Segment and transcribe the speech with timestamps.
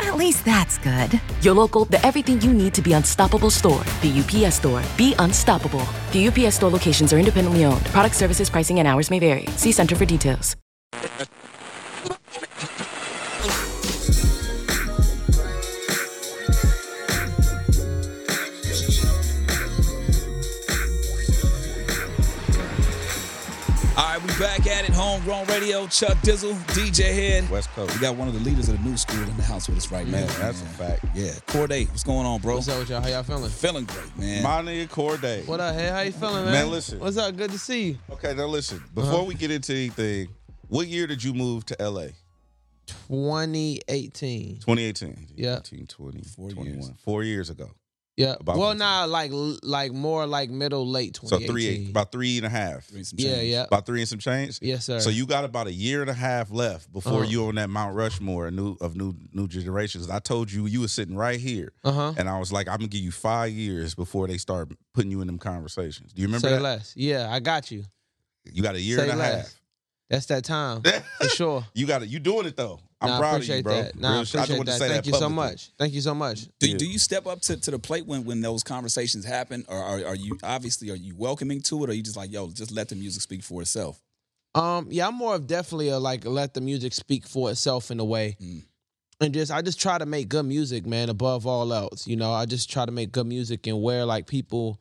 [0.00, 1.20] At least that's good.
[1.42, 3.82] Your local, the everything you need to be unstoppable store.
[4.02, 4.82] The UPS store.
[4.96, 5.86] Be unstoppable.
[6.12, 7.84] The UPS store locations are independently owned.
[7.86, 9.46] Product services, pricing, and hours may vary.
[9.56, 10.56] See Center for details.
[23.96, 24.93] All right, we back at it.
[25.14, 25.86] Homegrown Radio.
[25.86, 27.48] Chuck Dizzle, DJ Hed.
[27.48, 27.94] West Coast.
[27.94, 29.92] We got one of the leaders of the new school in the house with us
[29.92, 30.38] right Man, now.
[30.38, 31.04] that's a fact.
[31.14, 32.56] Yeah, Cordae, what's going on, bro?
[32.56, 33.00] What's up with y'all?
[33.00, 33.48] How y'all feeling?
[33.48, 34.42] Feeling great, man.
[34.42, 35.46] My nigga Cordae.
[35.46, 35.86] What up, hey?
[35.86, 36.52] How you feeling, man?
[36.52, 36.98] Man, listen.
[36.98, 37.36] What's up?
[37.36, 37.98] Good to see you.
[38.10, 38.82] Okay, now listen.
[38.92, 39.24] Before uh-huh.
[39.24, 40.30] we get into anything,
[40.66, 42.08] what year did you move to LA?
[42.88, 44.56] 2018.
[44.56, 45.28] 2018.
[45.36, 45.58] Yeah.
[45.58, 46.74] 18, 20, Four 21.
[46.74, 46.90] years.
[47.04, 47.70] Four years ago.
[48.16, 48.36] Yeah.
[48.38, 48.76] About well, what?
[48.78, 49.32] now like
[49.64, 51.30] like more like middle late twenty.
[51.30, 51.82] So 2018.
[51.84, 52.86] three, about three and a half.
[52.88, 53.64] Doing some Yeah, yeah.
[53.64, 54.60] About three and some change.
[54.62, 55.00] Yes, sir.
[55.00, 57.22] So you got about a year and a half left before Uh-huh.
[57.30, 60.08] you on that Mount Rushmore of new of new new generations.
[60.08, 62.14] I told you you were sitting right here, Uh huh.
[62.16, 65.20] and I was like, I'm gonna give you five years before they start putting you
[65.20, 66.12] in them conversations.
[66.12, 66.62] Do you remember Say that?
[66.62, 66.92] less.
[66.96, 67.82] Yeah, I got you.
[68.52, 69.56] You got a year Say and a less.
[70.10, 70.82] That's that time
[71.20, 71.66] for sure.
[71.74, 72.10] You got it.
[72.10, 72.78] You doing it though.
[73.04, 73.82] I'm nah, I proud of appreciate you, bro.
[73.82, 73.96] that.
[73.98, 74.18] Nah, I Real.
[74.20, 74.78] I just appreciate wanted to that.
[74.78, 75.70] say Thank that you so much.
[75.78, 76.48] Thank you so much.
[76.58, 76.76] Do, Yeah.
[76.76, 80.04] do you step up to, to the plate when, when those conversations happen, or are,
[80.06, 82.70] are you obviously are you welcoming to it, or are you just like yo, just
[82.72, 84.00] let the music speak for itself?
[84.54, 87.98] Um, yeah, I'm more of definitely a like let the music speak for itself in
[88.00, 88.36] a way.
[88.40, 88.62] Mm.
[89.20, 92.06] And just I just try to make good music, man, above all else.
[92.06, 94.80] You know, I just try to make good music and where like people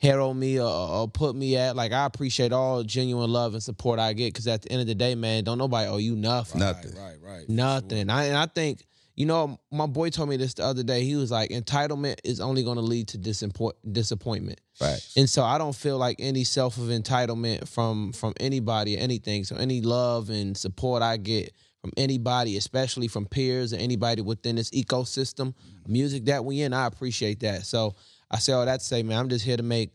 [0.00, 1.76] herald me or, or put me at.
[1.76, 4.86] Like I appreciate all genuine love and support I get because at the end of
[4.86, 6.60] the day, man, don't nobody owe you nothing.
[6.60, 6.94] Nothing.
[6.96, 7.48] Right, right, right.
[7.48, 8.08] Nothing.
[8.08, 8.16] sure.
[8.16, 8.84] I, and I think,
[9.14, 11.04] you know, my boy told me this the other day.
[11.04, 14.60] He was like, entitlement is only going to lead to disappoint- disappointment.
[14.80, 14.98] Right.
[15.16, 19.44] And so I don't feel like any self of entitlement from from anybody or anything.
[19.44, 24.56] So any love and support I get from anybody, especially from peers or anybody within
[24.56, 25.92] this ecosystem, mm-hmm.
[25.92, 27.66] music that we in, I appreciate that.
[27.66, 27.94] So
[28.30, 29.90] I say all that to say, man, I'm just here to make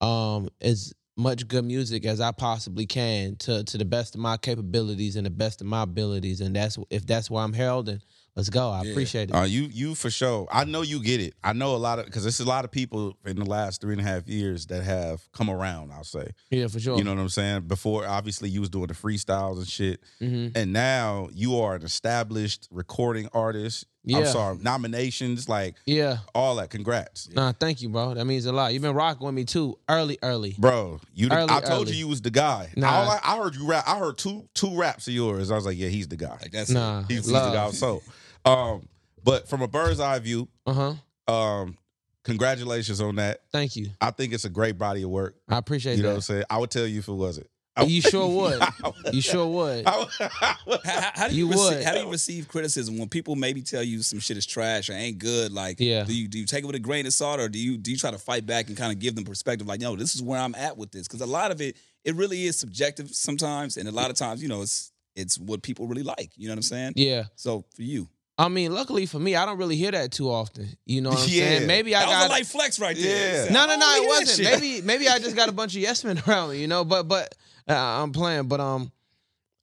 [0.00, 4.36] um as much good music as I possibly can to to the best of my
[4.36, 6.40] capabilities and the best of my abilities.
[6.40, 8.00] And that's if that's where I'm heralding,
[8.36, 8.70] let's go.
[8.70, 8.90] I Yeah.
[8.92, 9.34] appreciate it.
[9.34, 10.46] Uh, you you for sure.
[10.52, 11.34] I know you get it.
[11.42, 13.94] I know a lot of because there's a lot of people in the last three
[13.94, 15.90] and a half years that have come around.
[15.92, 16.28] I'll say.
[16.50, 16.96] yeah, for sure.
[16.96, 17.62] You know what I'm saying?
[17.62, 21.82] Before, obviously, you was doing the freestyles and shit, hmm and now you are an
[21.82, 23.86] established recording artist.
[24.16, 26.18] I'm sorry, nominations, like Yeah.
[26.34, 26.70] all that.
[26.70, 28.14] Congrats, Nah, thank you, bro.
[28.14, 28.72] That means a lot.
[28.72, 30.54] You've been rocking with me too, early, early.
[30.58, 31.00] bro.
[31.14, 31.92] You, the- Early, I told early.
[31.96, 32.72] you you was the guy.
[32.76, 32.88] Nah.
[32.88, 33.84] I, I heard you rap.
[33.86, 35.50] I heard two two raps of yours.
[35.50, 36.30] I was like, yeah, he's the guy.
[36.40, 37.02] Like that's Nah.
[37.02, 37.70] He's, he's the guy.
[37.72, 38.02] So,
[38.44, 38.88] um,
[39.24, 40.94] but from a bird's eye view, Uh
[41.28, 41.32] huh.
[41.32, 41.76] um,
[42.24, 43.40] congratulations on that.
[43.52, 43.88] Thank you.
[44.00, 45.34] I think it's a great body of work.
[45.48, 45.96] I appreciate that.
[45.98, 46.44] You know what I'm saying?
[46.50, 47.48] I would tell you if it wasn't.
[47.78, 47.86] Oh.
[47.86, 48.62] You sure would.
[49.14, 49.86] You sure would.
[49.86, 51.84] I would- I would- How, how- how do you, You receive, would.
[51.84, 54.92] how do you receive criticism when people maybe tell you some shit is trash or
[54.94, 55.52] ain't good?
[55.52, 56.04] Like, Yeah.
[56.04, 57.90] do you do you take it with a grain of salt or do you do
[57.90, 59.66] you try to fight back and kind of give them perspective?
[59.66, 62.14] Like, no, this is where I'm at with this because a lot of it it
[62.14, 65.86] really is subjective sometimes, and a lot of times, you know, it's it's what people
[65.86, 66.30] really like.
[66.36, 66.92] You know what I'm saying?
[66.96, 67.24] Yeah.
[67.34, 68.08] So for you,
[68.40, 70.68] I mean, luckily for me, I don't really hear that too often.
[70.86, 71.40] You know what I'm Yeah.
[71.58, 71.66] saying?
[71.66, 73.46] Maybe I that was got a light flex right there.
[73.46, 73.52] Yeah.
[73.52, 74.60] No, no, no, it don't hear that wasn't.
[74.60, 76.84] Maybe, maybe I just got a bunch of yes men around me, you know.
[76.84, 77.34] But, but
[77.68, 78.46] uh, I'm playing.
[78.46, 78.92] But um,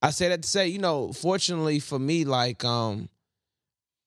[0.02, 3.08] I say that to say, you know, fortunately for me, like um,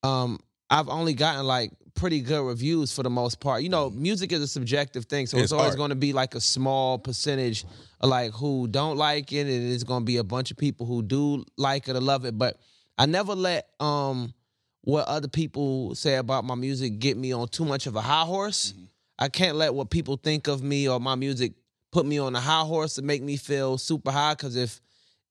[0.03, 3.63] um, I've only gotten like pretty good reviews for the most part.
[3.63, 6.35] You know, music is a subjective thing, so it's, It's always going to be like
[6.35, 7.65] a small percentage
[7.99, 10.85] of like who don't like it, and it's going to be a bunch of people
[10.85, 12.37] who do like it or love it.
[12.37, 12.57] But
[12.99, 14.33] I never let um
[14.81, 18.23] what other people say about my music get me on too much of a high
[18.25, 18.73] horse.
[19.17, 21.53] I can't let what people think of me or my music
[21.91, 24.33] put me on a high horse to make me feel super high.
[24.33, 24.79] Because if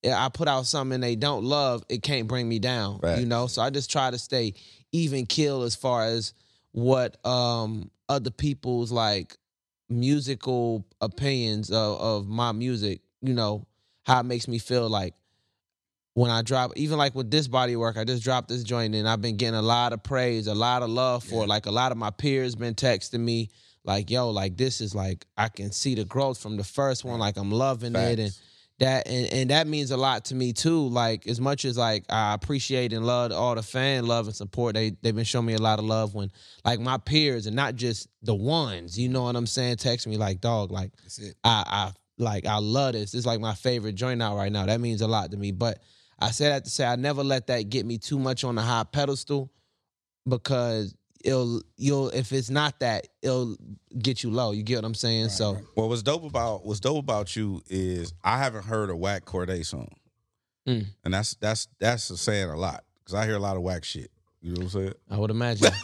[0.05, 3.01] I put out something they don't love, it can't bring me down.
[3.03, 3.19] Right.
[3.19, 4.55] You know, so I just try to stay
[4.93, 6.35] even kill as far as
[6.73, 9.37] what um other people's like
[9.89, 13.01] musical opinions of, of my music.
[13.23, 13.67] You know
[14.05, 15.15] how it makes me feel like
[16.19, 19.09] when I drop, even like with this body work, I just dropped this joint and
[19.09, 21.47] I've been getting a lot of praise, a lot of love for it.
[21.47, 23.51] Like a lot of my peers been texting me,
[23.85, 27.21] like, yo, like this is like I can see the growth from the first one.
[27.21, 28.33] Like I'm loving it and
[28.81, 30.89] that and, and that means a lot to me too.
[30.89, 34.75] Like as much as like I appreciate and love all the fan love and support,
[34.75, 36.33] they they've been showing me a lot of love when
[36.65, 40.17] like my peers and not just the ones, you know what I'm saying, text me
[40.17, 40.91] like, dog, like.
[41.45, 43.15] I, I like I love this.
[43.15, 44.67] It's like my favorite joint out right now.
[44.67, 45.53] That means a lot to me.
[45.53, 45.79] But
[46.19, 48.63] I said that to say I never let that get me too much on the
[48.63, 49.51] high pedestal
[50.29, 50.95] because
[51.25, 53.57] it'll you'll if it's not that it'll
[53.99, 54.53] get you low.
[54.53, 55.29] You get what I'm saying?
[55.31, 59.25] so Well, what's dope about what's dope about you is I haven't heard a whack
[59.25, 59.89] Cordae song,
[60.67, 60.87] Mm.
[61.05, 64.11] and that's that's that's saying a lot because I hear a lot of whack shit.
[64.41, 64.95] You know what I'm saying?
[65.11, 65.69] I would imagine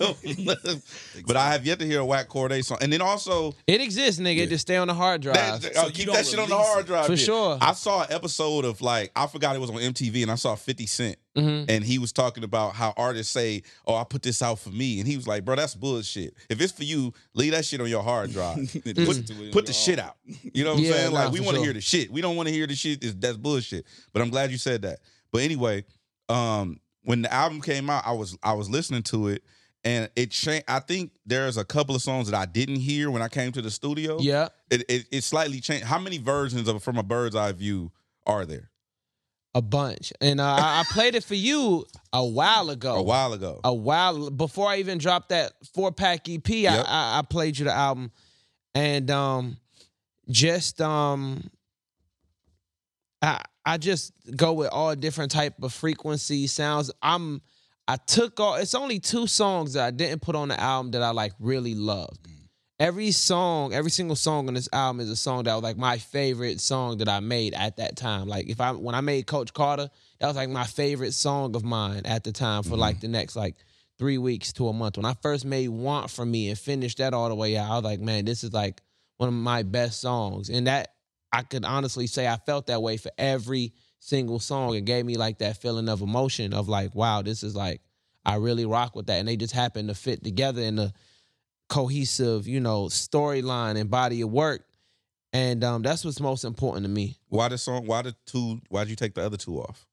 [1.26, 4.20] but I have yet to hear a whack Cordae song, and then also it exists,
[4.20, 4.38] nigga.
[4.42, 5.60] It Just stay on the hard drive.
[5.62, 6.86] that, So uh, you keep that shit on the release hard it.
[6.86, 7.16] drive For yeah.
[7.18, 7.58] sure.
[7.60, 10.54] I saw an episode of like I forgot it was on MTV, and I saw
[10.54, 11.64] 50 Cent, Mhm.
[11.68, 15.00] and he was talking about how artists say, "Oh, I put this out for me,"
[15.00, 16.34] and he was like, "Bro, that's bullshit.
[16.48, 18.56] If it's for you, leave that shit on your hard drive.
[18.72, 19.04] Put to it on
[19.50, 20.14] put the your shit out.
[20.52, 21.12] You know what I'm Yeah, saying?
[21.12, 21.64] nah, Like we want to sure.
[21.64, 22.10] hear the shit.
[22.12, 23.02] We don't want to hear the shit.
[23.02, 23.84] Is that's bullshit.
[24.12, 25.00] But I'm glad you said that.
[25.32, 25.84] But anyway,
[26.28, 29.44] um, when the album came out, I was I was listening to it.
[29.86, 30.64] And it changed.
[30.66, 33.60] I think there's a couple of songs that I didn't hear when I came to
[33.60, 34.18] the studio.
[34.18, 34.48] Yeah.
[34.70, 35.84] It, it it slightly changed.
[35.84, 37.92] How many versions of From a Bird's Eye View
[38.26, 38.70] are there?
[39.54, 40.12] A bunch.
[40.22, 42.96] And uh, I, played it for you a while ago.
[42.96, 43.60] A while ago.
[43.62, 46.50] a while before I even dropped that four pack EP.
[46.50, 48.10] I, I I played you the album,
[48.74, 49.58] and um,
[50.28, 51.50] just um,
[53.22, 56.90] I I just go with all different type of frequency sounds.
[57.02, 57.40] I'm
[57.87, 58.55] I took all.
[58.55, 61.75] It's only two songs that I didn't put on the album that I like really
[61.75, 62.22] loved.
[62.25, 62.49] Mm.
[62.81, 65.99] Every song, every single song on this album is a song that was like my
[65.99, 68.26] favorite song that I made at that time.
[68.26, 71.64] Like if I when I made Coach Carter, that was like my favorite song of
[71.64, 73.02] mine at the time for like mm-hmm.
[73.02, 73.56] the next like
[73.99, 74.96] three weeks to a month.
[74.96, 77.75] When I first made Want for Me and finished that all the way out, I
[77.76, 78.82] was like, man, this is like
[79.19, 80.49] one of my best songs.
[80.49, 80.94] And that
[81.34, 84.76] I could honestly say I felt that way for every single song.
[84.76, 87.81] It gave me like that feeling of emotion of like, wow, this is like
[88.25, 89.19] I really rock with that.
[89.19, 90.92] And they just happen to fit together in a
[91.69, 94.64] cohesive, you know, storyline and body of work.
[95.32, 97.19] And um, that's what's most important to me.
[97.28, 97.84] why the song?
[97.84, 98.60] Why the two?
[98.69, 99.88] Why'd you take the other two off?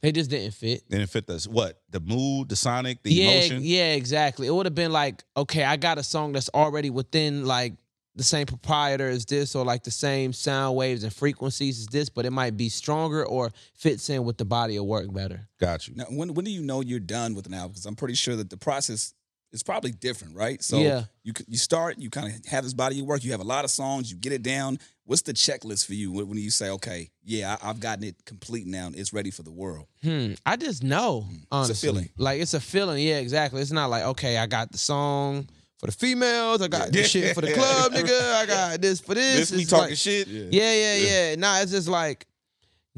[0.00, 0.88] They just didn't fit.
[0.88, 1.82] Didn't fit the what?
[1.90, 3.58] The mood, the sonic, the yeah, emotion.
[3.60, 4.46] yeah, exactly.
[4.46, 7.74] It would have been like, okay, I got a song that's already within like
[8.18, 12.08] the same proprietor as this, or like the same sound waves and frequencies as this,
[12.10, 15.48] but it might be stronger or fits in with the body of work better.
[15.60, 15.94] Got you.
[15.94, 17.70] Now, when when do you know you're done with an album?
[17.70, 19.14] Because I'm pretty sure that the process
[19.52, 20.62] is probably different, right?
[20.62, 21.04] So Yeah.
[21.22, 23.24] you you start, you kind of have this body of work.
[23.24, 24.10] You have a lot of songs.
[24.10, 24.78] You get it down.
[25.04, 28.16] What's the checklist for you when when you say, okay, yeah, I, I've gotten it
[28.26, 28.90] complete now.
[28.94, 29.86] It's ready for the world.
[30.02, 30.32] Hmm.
[30.44, 31.72] I just know, honestly.
[31.72, 32.08] It's a feeling.
[32.18, 33.02] Like it's a feeling.
[33.02, 33.62] Yeah, exactly.
[33.62, 35.48] It's not like okay, I got the song
[35.78, 36.60] for the females.
[36.62, 37.22] I got this Yeah.
[37.28, 38.32] shit for the club, nigga.
[38.34, 39.50] I got this for this.
[39.50, 40.26] This me It's talking like- shit.
[40.28, 41.34] Yeah, yeah, yeah.
[41.36, 42.26] Nah, it's just like,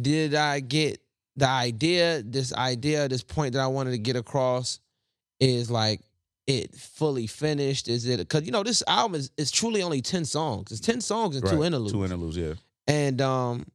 [0.00, 1.00] did I get
[1.36, 2.22] the idea?
[2.22, 4.80] This idea, this point that I wanted to get across,
[5.38, 6.00] is like
[6.46, 7.88] it fully finished?
[7.88, 10.70] Is it because you know this album is, is truly only ten songs.
[10.72, 11.92] It's ten songs and two interludes.
[11.92, 12.36] Two interludes.
[12.36, 12.54] Yeah.
[12.86, 13.66] and um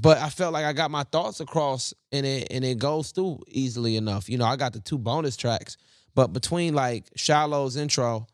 [0.00, 3.40] but I felt like I got my thoughts across and it and it goes through
[3.48, 4.28] easily enough.
[4.28, 5.76] You know, I got the two bonus tracks,
[6.18, 8.26] but between like Shiloh's intro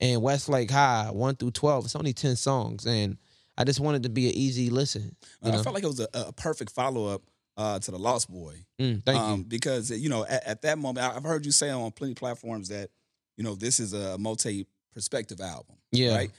[0.00, 3.18] and Westlake High, one through twelve, it's only ten songs, and
[3.56, 5.14] I just wanted to be an easy listen.
[5.40, 7.22] You I felt like it was a, a perfect follow up
[7.56, 8.56] uh, to the Lost Boy.
[8.80, 9.44] Mm, thank um, you.
[9.44, 12.68] Because you know, at, at that moment, I've heard you say on plenty of platforms
[12.70, 12.90] that
[13.36, 15.76] you know this is a multi perspective album.
[15.92, 16.16] Yeah.
[16.16, 16.32] Right.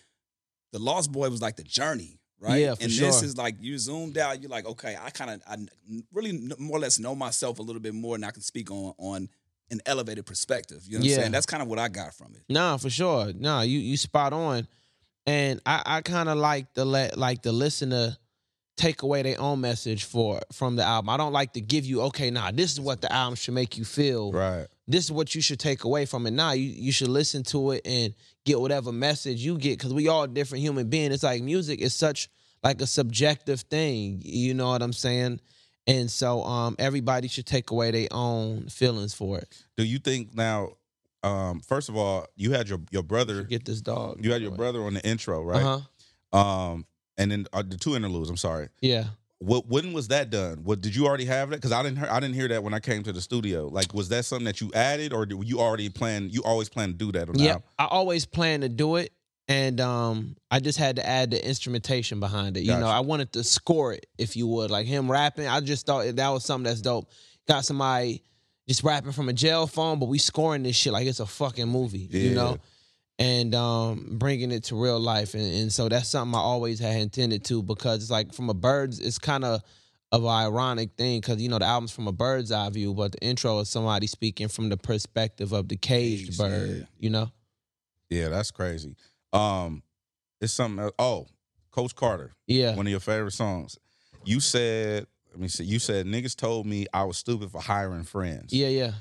[0.74, 2.20] The Lost Boy was like the journey.
[2.38, 2.64] Right.
[2.64, 3.08] Yeah, for and sure.
[3.08, 4.42] this is like you zoomed out.
[4.42, 5.56] You're like, okay, I kind of, I
[6.12, 8.94] really more or less know myself a little bit more, and I can speak on
[8.98, 9.30] on
[9.72, 10.84] an elevated perspective.
[10.86, 11.16] You know what Yeah.
[11.16, 11.32] I'm saying?
[11.32, 12.44] That's kind of what I got from it.
[12.50, 13.32] Nah, for sure.
[13.34, 14.68] Nah, you you spot on.
[15.28, 18.18] And I, I kind of like the let like the listener
[18.78, 21.10] take away their own message for from the album.
[21.10, 23.78] I don't like to give you, okay, nah, this is what the album should make
[23.78, 24.32] you feel.
[24.32, 24.66] Right.
[24.88, 26.32] This is what you should take away from it.
[26.32, 28.14] Nah, you, you should listen to it and
[28.46, 31.14] get whatever message you get because we all different human beings.
[31.14, 32.28] It's like music is such
[32.64, 34.22] like a subjective thing.
[34.26, 35.40] You know what I'm saying?
[35.88, 39.64] And so um everybody should take away their own feelings for it.
[39.78, 40.74] Do you think now?
[41.24, 43.44] Um, first of all, you had your your brother.
[43.44, 44.24] Get this dog.
[44.24, 45.62] You had your brother on the intro, right?
[45.64, 46.38] Uh-huh.
[46.38, 46.86] Um,
[47.18, 48.30] and then uh, the two interludes.
[48.30, 48.70] I'm sorry.
[48.82, 49.06] Yeah.
[49.40, 50.60] What when was that done?
[50.64, 51.58] What did you already have that?
[51.58, 53.68] Because I didn't hear, I didn't hear that when I came to the studio.
[53.68, 56.30] Like, was that something that you added, or did you already plan?
[56.32, 57.58] You always plan to do that Yeah.
[57.80, 59.12] I always plan to do it,
[59.48, 62.62] and um, I just had to add the instrumentation behind it.
[62.62, 65.48] You know, I wanted to score it, if you would, like him rapping.
[65.48, 67.10] I just thought that was something that's dope.
[67.48, 68.24] Got somebody
[68.68, 71.68] just rapping from a jail phone, but we scoring this shit like it's a fucking
[71.68, 72.08] movie.
[72.12, 72.58] You know.
[73.20, 76.96] And um, bringing it to real life, and, and so that's something I always had
[77.02, 79.62] intended to because it's like from a bird's, it's kind of
[80.12, 83.12] of an ironic thing because you know the album's from a bird's eye view, but
[83.12, 86.70] the intro is somebody speaking from the perspective of the caged Caged, bird.
[86.80, 86.86] yeah.
[87.00, 87.32] You know,
[88.10, 88.96] Yeah, that's crazy.
[89.34, 89.84] Um,
[90.40, 90.84] it's something.
[90.84, 90.94] Else.
[91.00, 91.28] Oh,
[91.72, 92.34] Coach Carter.
[92.48, 92.76] Yeah.
[92.76, 93.78] One of your favorite songs.
[94.24, 95.64] You said, let me see.
[95.64, 98.54] You said niggas told me I was stupid for hiring friends.
[98.54, 98.92] Yeah, yeah.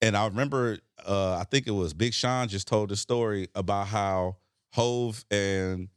[0.00, 3.88] And I remember, uh, I think it was Big Sean just told the story about
[3.88, 4.36] how
[4.72, 5.88] Hov and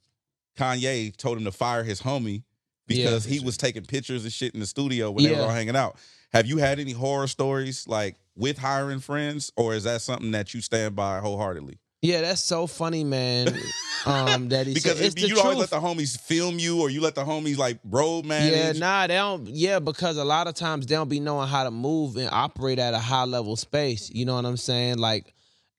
[0.57, 2.43] Kanye told him to fire his homie
[2.87, 5.75] because he was taking pictures and shit in the studio when they were all hanging
[5.75, 5.97] out.
[6.33, 10.53] Have you had any horror stories like with hiring friends, or is that something that
[10.53, 11.79] you stand by wholeheartedly?
[12.05, 13.57] Yeah, that's so funny, man.
[14.05, 15.71] Um, that he Because said, it's you the always truth.
[15.71, 18.51] let the homies film you, or you let the homies like road man.
[18.51, 19.47] Yeah, nah, they don't.
[19.47, 22.77] Yeah, because a lot of times they don't be knowing how to move and operate
[22.77, 24.11] at a high level space.
[24.13, 24.99] You know what I'm saying?
[24.99, 25.33] Like,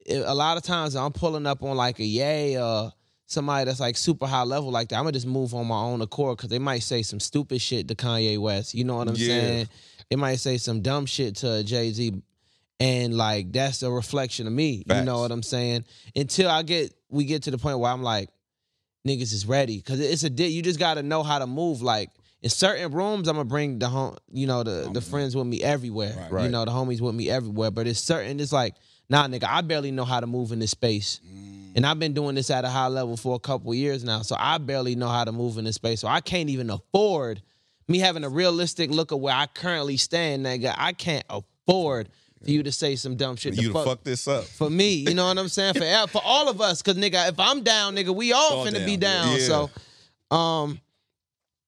[0.04, 2.90] it- a lot of times I'm pulling up on like a yay, uh,
[3.26, 4.96] somebody that's like super high level like that.
[4.96, 7.86] I'm gonna just move on my own accord because they might say some stupid shit
[7.86, 8.74] to Kanye West.
[8.74, 9.28] You know what I'm Yeah.
[9.28, 9.68] saying?
[10.10, 12.12] They might say some dumb shit to Jay Z,
[12.80, 14.84] and like that's a reflection of me.
[15.00, 15.84] You know what I'm saying?
[16.14, 18.28] Until I get we get to the point where I'm like,
[19.06, 22.10] niggas is ready because it's a you just got to know how to move like
[22.42, 25.62] in certain rooms i'm gonna bring the home you know the the friends with me
[25.62, 26.32] everywhere Right.
[26.32, 26.44] Right.
[26.44, 28.74] you know the homies with me everywhere but it's certain it's like
[29.08, 31.20] nah nigga i barely know how to move in this space
[31.76, 34.34] and i've been doing this at a high level for a couple years now so
[34.40, 37.40] i barely know how to move in this space so i can't even afford
[37.86, 42.08] me having a realistic look at where i currently stand nigga i can't afford
[42.46, 44.44] for you to say some dumb shit you to to fuck this up.
[44.44, 44.94] for me.
[44.94, 45.74] You know what I'm saying?
[45.74, 48.84] For for all of us, because nigga, if I'm down, nigga, we all All finna
[48.86, 49.36] be down, down.
[49.38, 49.68] yeah.
[50.30, 50.80] So, um,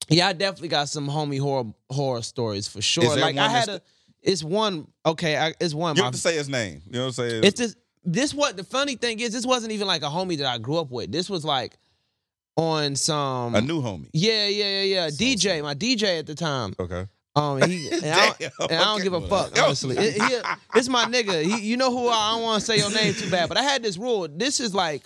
[0.09, 3.15] yeah, I definitely got some homie horror horror stories for sure.
[3.15, 3.81] Like I had a,
[4.21, 4.87] it's one.
[5.05, 5.95] Okay, I, it's one.
[5.95, 6.81] You my- have to say his name.
[6.87, 7.43] You know what I'm saying?
[7.43, 8.33] it's just this.
[8.33, 10.89] What the funny thing is, this wasn't even like a homie that I grew up
[10.91, 11.11] with.
[11.11, 11.77] This was like
[12.57, 13.55] on some.
[13.55, 14.09] a new homie.
[14.13, 15.07] yeah, yeah, yeah, yeah.
[15.09, 16.73] DJ, my DJ at the time.
[16.79, 17.05] Okay.
[17.39, 19.97] Um, and he and, I, don't, Damn, and I don't give a fuck, honestly.
[19.97, 20.37] It, he,
[20.75, 21.41] it's my nigga.
[21.41, 23.57] He, you know who I, I don't want to say your name too bad, but
[23.57, 24.27] I had this rule.
[24.27, 25.03] This is like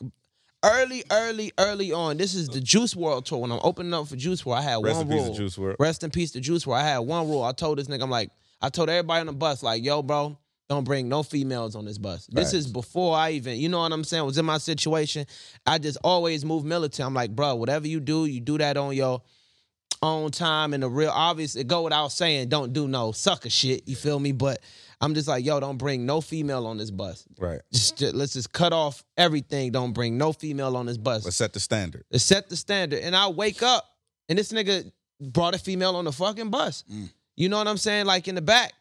[0.63, 2.18] early, early, early on.
[2.18, 3.40] This is the Juice WRLD tour.
[3.40, 5.34] When I'm opening up for Juice WRLD, I had Rest one in peace to.
[5.36, 5.75] Juice WRLD.
[5.80, 6.78] Rest in peace to Juice WRLD.
[6.78, 7.44] I had one rule.
[7.44, 10.38] I told this nigga, I'm like, I told everybody on the bus, like, yo, bro,
[10.70, 12.28] don't bring no females on this bus.
[12.28, 15.25] This is before I even, you know what I'm saying, was in my situation.
[15.66, 17.06] I just always move militant.
[17.06, 19.22] I'm like, bro, whatever you do, you do that on your
[20.04, 23.88] own time and the real obvious it go without saying don't do no sucker shit
[23.88, 24.60] you feel me but
[25.02, 27.62] i'm just like yo don't bring no female on this bus Right.
[27.72, 31.38] just, just- let's just cut off everything don't bring no female on this bus Let's
[31.38, 32.04] set the standard.
[32.12, 33.86] Let's set the standard and i wake up
[34.30, 34.92] and this nigga
[35.22, 37.10] brought a female on the fucking bus mm.
[37.36, 38.74] you know what i'm saying like in the back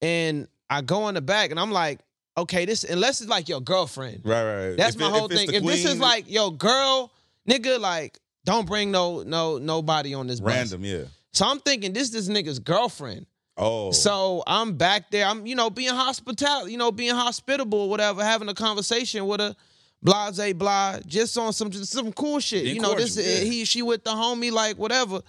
[0.00, 2.00] and i go in the back and i'm like
[2.36, 4.68] okay this unless it's like your girlfriend Right, right.
[4.68, 4.76] right.
[4.76, 5.52] that's If my it- whole thing.
[5.52, 7.12] If this is like, yo, girl,
[7.48, 10.54] nigga, like, don't bring no no nobody on this bus.
[10.54, 11.04] random, yeah.
[11.32, 13.26] So I'm thinking this is this nigga's girlfriend.
[13.56, 15.26] Oh, So I'm back there.
[15.26, 19.40] I'm, you know, being hospital, you know, being hospitable or whatever, having a conversation with
[19.40, 19.54] her,
[20.02, 22.64] blase blah, just on some just some cool shit.
[22.64, 23.44] Being you know, this yeah.
[23.44, 25.20] he she with the homie, like whatever.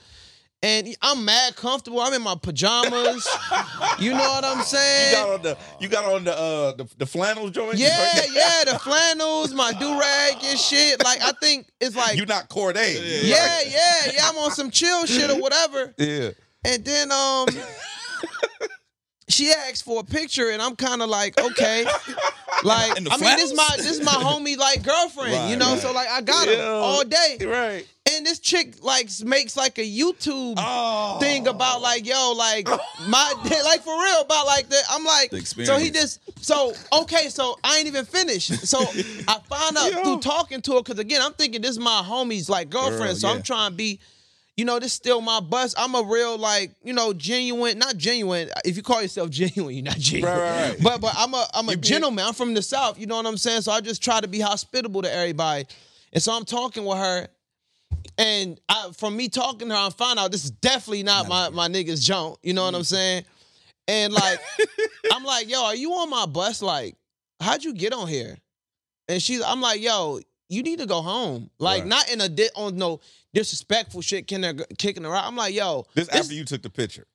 [0.63, 1.99] And I'm mad comfortable.
[1.99, 3.27] I'm in my pajamas.
[3.99, 5.11] you know what I'm saying?
[5.11, 5.13] you saying?
[5.13, 7.77] got on the you got on the uh the, the flannel joint.
[7.77, 11.03] Yeah, yeah, the flannels, my do rag and shit.
[11.03, 12.95] Like I think it's like you're not Cordae.
[13.23, 14.21] yeah, yeah, yeah.
[14.23, 15.93] I'm on some chill shit or whatever.
[15.97, 16.29] yeah.
[16.63, 17.47] And then um
[19.33, 21.85] she asked for a picture and I'm kind of like, okay.
[22.63, 25.71] Like I mean this is my this is my homie like girlfriend, you know?
[25.71, 25.79] right.
[25.79, 26.69] So like I got her Yeah.
[26.69, 27.37] all day.
[27.41, 27.85] Right.
[28.13, 31.17] And this chick like makes like a YouTube Oh.
[31.19, 32.67] thing about like yo like
[33.09, 33.33] my
[33.65, 37.79] like for real about like that I'm like so he just so okay so I
[37.79, 38.79] ain't even finished so
[39.27, 42.49] I found out through talking to her because again I'm thinking this is my homie's
[42.49, 43.33] like girlfriend Girl, so yeah.
[43.33, 43.99] I'm trying to be
[44.57, 48.49] you know this still my bus I'm a real like you know genuine not genuine
[48.65, 50.83] if you call yourself genuine you're not genuine Right, right, right.
[50.83, 53.37] but but I'm a I'm a gentleman I'm from the south you know what I'm
[53.37, 55.65] saying so I just try to be hospitable to everybody
[56.13, 57.27] and so I'm talking with her
[58.17, 61.49] and I, from me talking to her, I find out this is definitely not my,
[61.49, 62.37] my nigga's junk.
[62.43, 63.23] You know what I'm saying?
[63.87, 64.39] And like,
[65.11, 66.61] I'm like, yo, are you on my bus?
[66.61, 66.95] Like,
[67.39, 68.37] how'd you get on here?
[69.07, 70.19] And she's, I'm like, yo,
[70.53, 71.49] you need to go home.
[71.59, 71.87] Like, Right.
[71.87, 72.99] not in a di- on no
[73.33, 75.25] disrespectful shit, kicking her, kicking her out.
[75.25, 77.07] I'm like, yo, This this- after you took the picture.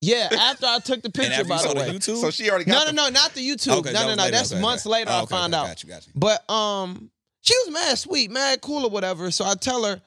[0.00, 0.28] yeah.
[0.32, 1.96] After I took the And picture, after by saw the the way.
[1.98, 2.20] YouTube?
[2.20, 3.78] So she already No, got no, the, no, not the YouTube.
[3.78, 4.22] Okay, no, no, no.
[4.24, 4.92] later, That's okay, months okay.
[4.92, 5.66] later Oh, I okay, found okay, out.
[5.68, 6.12] Got you, got you.
[6.14, 7.10] But um,
[7.42, 9.30] she was mad sweet, mad cool or whatever.
[9.30, 10.00] So I tell her,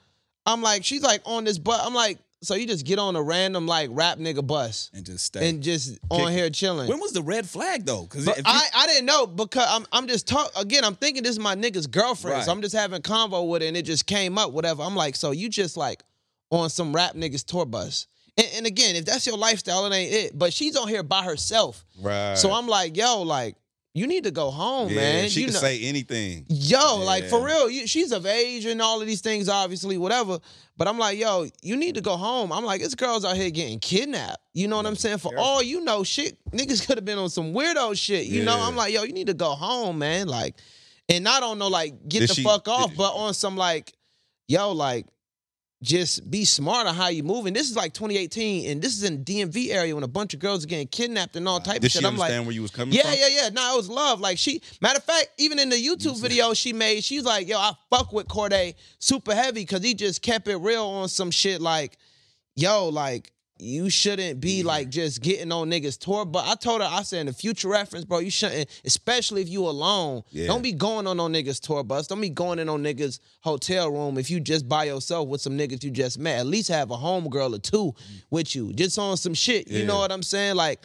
[0.46, 1.82] I'm like, she's like on this bus.
[1.86, 5.26] I'm like, so you just get on a random like rap nigga bus And just
[5.26, 5.50] stay.
[5.50, 6.88] and just on here chilling.
[6.90, 8.04] when was the red flag though?
[8.04, 10.84] Because I, I didn't know because I'm I'm just talk again.
[10.84, 13.78] I'm thinking this is my nigga's girlfriend, so I'm just having convo with her, and
[13.78, 14.52] it just came up.
[14.52, 14.84] Whatever.
[14.84, 16.02] I'm like, so you just like
[16.50, 18.08] on some rap niggas tour bus.
[18.38, 20.38] And, and again, if that's your lifestyle, it ain't it.
[20.40, 21.86] But she's on here by herself.
[22.02, 22.38] right.
[22.38, 23.56] So I'm like, yo, like,
[23.94, 25.30] you need to go home, yeah, man.
[25.30, 26.46] she you can know- say anything.
[26.48, 30.40] Yo, like for real, you, she's of age and all of these things, obviously, whatever.
[30.78, 32.52] But I'm like, yo, you need to go home.
[32.54, 34.38] I'm like, this girl's out here getting kidnapped.
[34.54, 35.18] You know what I'm saying?
[35.18, 38.26] For all you know, shit, niggas could have been on some weirdo shit.
[38.28, 40.28] You know, I'm like, yo, you need to go home, man.
[40.28, 40.56] Like,
[41.10, 43.58] and I don't on no like get Did the she- fuck off, but on some
[43.58, 43.94] like,
[44.48, 45.06] yo, like,
[45.84, 47.54] just be smart on how you moving.
[47.54, 50.64] This is like 2018, and this is in DMV area when a bunch of girls
[50.64, 52.02] are getting kidnapped and all type Did of shit.
[52.02, 53.14] she I'm like, understand where you was coming yeah, from?
[53.14, 53.50] yeah, yeah.
[53.50, 54.20] No, it was love.
[54.20, 57.58] Like she, matter of fact, even in the YouTube video she made, she's like, "Yo,
[57.58, 61.62] I fuck with Cordae super heavy because he just kept it real on some shit.
[61.62, 61.98] Like,
[62.56, 63.32] yo, like
[63.62, 66.26] you shouldn't be like just getting on niggas tour.
[66.26, 69.50] But I told her, I said in the future reference, bro, you shouldn't, especially if
[69.50, 70.24] you alone.
[70.32, 70.48] Yeah.
[70.48, 72.08] Don't be going on no niggas tour bus.
[72.08, 75.58] Don't be going in on niggas hotel room if you just by yourself with some
[75.58, 76.40] niggas you just met.
[76.40, 78.24] At least have a homegirl or two mm.
[78.32, 79.68] with you, just on some shit.
[79.70, 80.56] You know what I'm saying?
[80.56, 80.82] Like.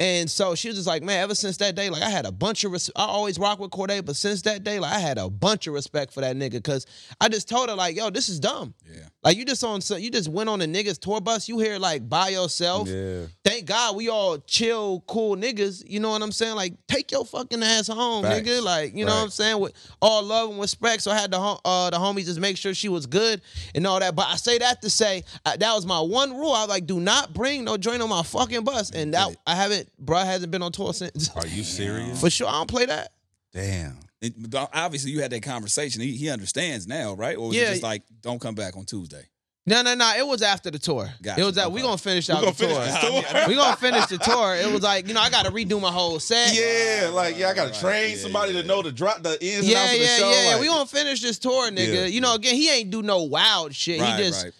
[0.00, 2.30] And so she was just like, man, ever since that day, like I had a
[2.30, 5.18] bunch of, res- I always rock with Cordae, but since that day, like I had
[5.18, 6.86] a bunch of respect for that nigga because
[7.20, 8.74] I just told her like, yo, this is dumb.
[8.88, 9.00] Yeah.
[9.24, 11.48] Like you just on, so you just went on a niggas tour bus.
[11.48, 12.86] You here like by yourself.
[12.88, 13.22] Yeah.
[13.44, 15.82] Thank God we all chill, cool niggas.
[15.84, 16.54] You know what I'm saying?
[16.54, 18.48] Like take your fucking ass home, Facts.
[18.48, 18.62] nigga.
[18.62, 19.58] Like you know what I'm saying?
[19.58, 21.02] With all love and respect.
[21.02, 23.42] So I had the hom- uh, the homies just make sure she was good
[23.74, 24.14] and all that.
[24.14, 26.52] But I say that to say uh, that was my one rule.
[26.52, 28.92] I was like, do not bring no joint on my fucking bus.
[28.92, 31.30] And that I haven't, bro, hasn't been on tour since.
[31.36, 32.20] Are you serious?
[32.20, 33.12] For sure, I don't play that.
[33.52, 33.98] Damn.
[34.20, 34.34] It-
[34.74, 36.00] obviously, you had that conversation.
[36.02, 37.36] He, he understands now, right?
[37.36, 37.64] Or was Yeah.
[37.68, 39.22] it just like, don't come back on Tuesday?
[39.64, 40.12] No, no, no.
[40.16, 41.10] It was after the tour.
[41.22, 41.40] Gotcha.
[41.40, 41.86] It was that we Okay.
[41.88, 42.74] gonna finish out gonna the tour.
[42.80, 43.44] finish this tour?
[43.48, 44.56] we gonna finish the tour.
[44.56, 46.54] It was like you know I got to redo my whole set.
[46.54, 48.62] Yeah, like yeah, I gotta Right, train yeah, somebody yeah.
[48.62, 50.30] to know the drop the ins and Yeah, outs of the yeah, show.
[50.30, 50.50] yeah.
[50.52, 51.94] like- we gonna finish this tour, nigga.
[51.94, 52.04] Yeah.
[52.06, 54.00] You know, again, he ain't do no wild shit.
[54.00, 54.54] right, he just right.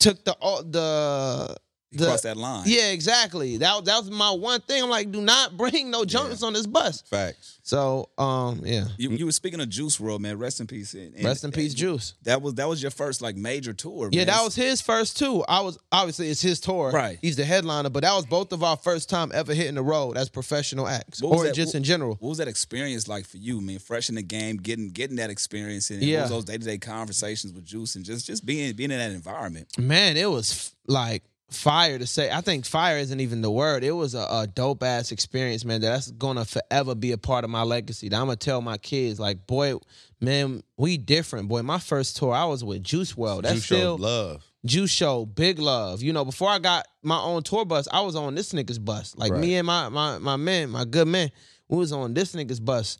[0.00, 1.56] took the all the
[1.94, 2.64] He the crossed that line.
[2.66, 3.56] yeah, exactly.
[3.58, 4.82] That that was my one thing.
[4.82, 7.02] I'm like, do not bring no junks on this bus.
[7.02, 7.52] Facts.
[7.62, 8.84] So, um, yeah.
[8.98, 10.36] You, you were speaking of Juice WRLD, man.
[10.38, 10.92] Rest in peace.
[10.92, 12.12] And- and- Rest in peace, Juice.
[12.24, 14.10] That was that was your first like major tour.
[14.12, 14.26] Yeah, man.
[14.26, 15.42] that was his first too.
[15.48, 16.90] I was obviously it's his tour.
[16.90, 17.18] Right.
[17.22, 20.16] He's the headliner, but that was both of our first time ever hitting the road
[20.18, 22.16] as professional acts, or that- just what- in general.
[22.20, 23.78] What was that experience like for you, man?
[23.78, 26.26] Fresh in the game, getting getting that experience, and Yeah.
[26.26, 29.68] those day to day conversations with Juice, and just just being being in that environment.
[29.78, 31.22] Man, it was f- like
[31.54, 32.30] fire to say.
[32.30, 33.84] I think fire isn't even the word.
[33.84, 35.80] It was a, a dope ass experience, man.
[35.80, 38.08] That's gonna forever be a part of my legacy.
[38.08, 39.74] That I'm gonna tell my kids, like, boy,
[40.20, 41.62] man, we different, boy.
[41.62, 43.42] My first tour, I was with Juice WRLD.
[43.42, 44.44] That's Juice still love.
[44.66, 46.02] Juice Show, big love.
[46.02, 49.14] You know, before I got my own tour bus, I was on this nigga's bus.
[49.16, 49.40] Like Right.
[49.40, 51.30] me and my my my man, my good man,
[51.68, 52.98] we was on this nigga's bus.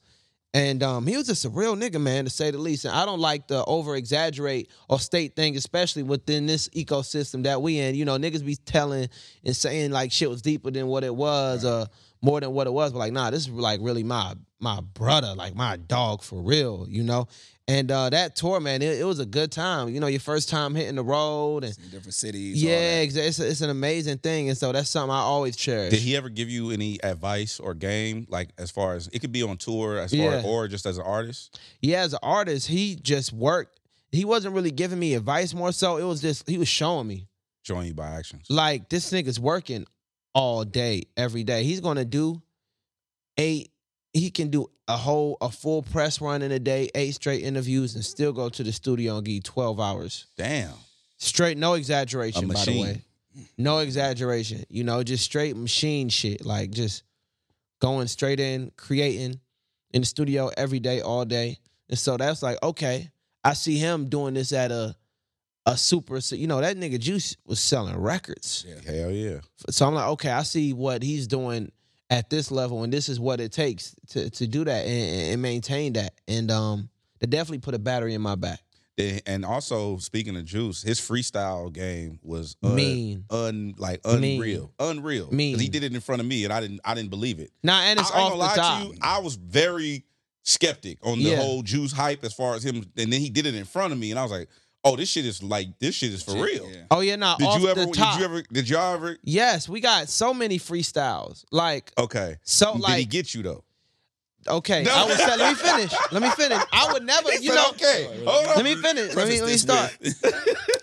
[0.54, 2.84] And um, he was just a real nigga, man, to say the least.
[2.84, 7.60] And I don't like the over exaggerate or state thing, especially within this ecosystem that
[7.60, 7.96] we in.
[7.96, 9.08] You know, niggas be telling
[9.44, 11.88] and saying like shit was deeper than what it was, or
[12.22, 12.92] more than what it was.
[12.92, 16.86] But like, nah, this is like really my my brother, like my dog for real,
[16.88, 17.26] you know.
[17.66, 19.88] And uh, that tour, man, it, it was a good time.
[19.88, 22.62] You know, your first time hitting the road, and in different cities.
[22.62, 23.09] yeah, that.
[23.09, 25.88] exa- it's, it's an amazing thing, and so that's something I always cherish.
[25.90, 29.33] Did he ever give you any advice or game, like as far as it could
[29.33, 30.42] be on tour, as Yeah.
[30.42, 31.59] far or just as an artist?
[31.81, 33.81] yeah, as an artist, he just worked.
[34.12, 35.96] He wasn't really giving me advice more so.
[35.96, 37.29] It was just he was showing me
[37.62, 38.44] Showing you by actions.
[38.50, 39.87] like this nigga's working
[40.35, 41.64] all day, every day.
[41.64, 42.42] He's gonna do
[43.38, 43.70] eight.
[44.14, 47.94] He can do a whole a full press run in a day, eight straight interviews,
[47.94, 50.72] and still go to the studio and give twelve hours Damn.
[51.18, 51.59] straight.
[51.59, 53.03] No exaggeration, by the way.
[53.59, 54.64] No exaggeration.
[54.68, 56.46] You know, just straight machine shit.
[56.46, 57.03] Like just
[57.81, 59.40] going straight in, creating
[59.92, 61.59] in the studio every day, all day.
[61.88, 63.11] And so that's like, okay,
[63.42, 64.94] I see him doing this at a
[65.66, 66.18] a super.
[66.31, 68.64] You know, that nigga Juice was selling records.
[68.87, 69.40] Hell yeah.
[69.70, 71.72] So I'm like, okay, I see what he's doing
[72.14, 75.42] at this level, and this is what it takes to to do that and, and
[75.42, 76.14] maintain that.
[76.29, 76.88] And um,
[77.20, 78.61] they definitely put a battery in my back.
[79.27, 83.24] And- also speaking of Juice, his freestyle game was un, Mean.
[83.29, 84.37] un like Mean.
[84.37, 85.24] unreal, unreal.
[85.27, 85.59] 'Cause Mean.
[85.59, 87.50] he did it in front of me, and I didn't, I didn't believe it.
[87.62, 88.83] Now, and it's I off the lie top.
[88.83, 90.05] to you, I was very
[90.44, 91.37] skeptic on the Yeah.
[91.37, 93.98] whole Juice hype as far as him, and then he did it in front of
[93.98, 94.48] me, and I was like,
[94.84, 96.70] oh, this shit is like, this shit is for real.
[96.70, 96.82] Yeah.
[96.90, 97.86] Oh yeah, now Did off you ever?
[97.86, 98.42] the Did you ever?
[98.52, 99.16] Did y'all ever?
[99.22, 101.44] Yes, we got so many freestyles.
[101.50, 102.36] Like Okay.
[102.42, 103.64] so, did like he get you though?
[104.46, 104.82] okay.
[104.84, 104.92] No.
[104.94, 105.92] I would say, let me finish.
[106.12, 106.62] Let me finish.
[106.72, 107.70] I would never, He you said, know.
[107.70, 108.22] okay.
[108.26, 108.56] Hold on.
[108.56, 109.14] Let me finish.
[109.14, 109.98] Let me Preface let me start.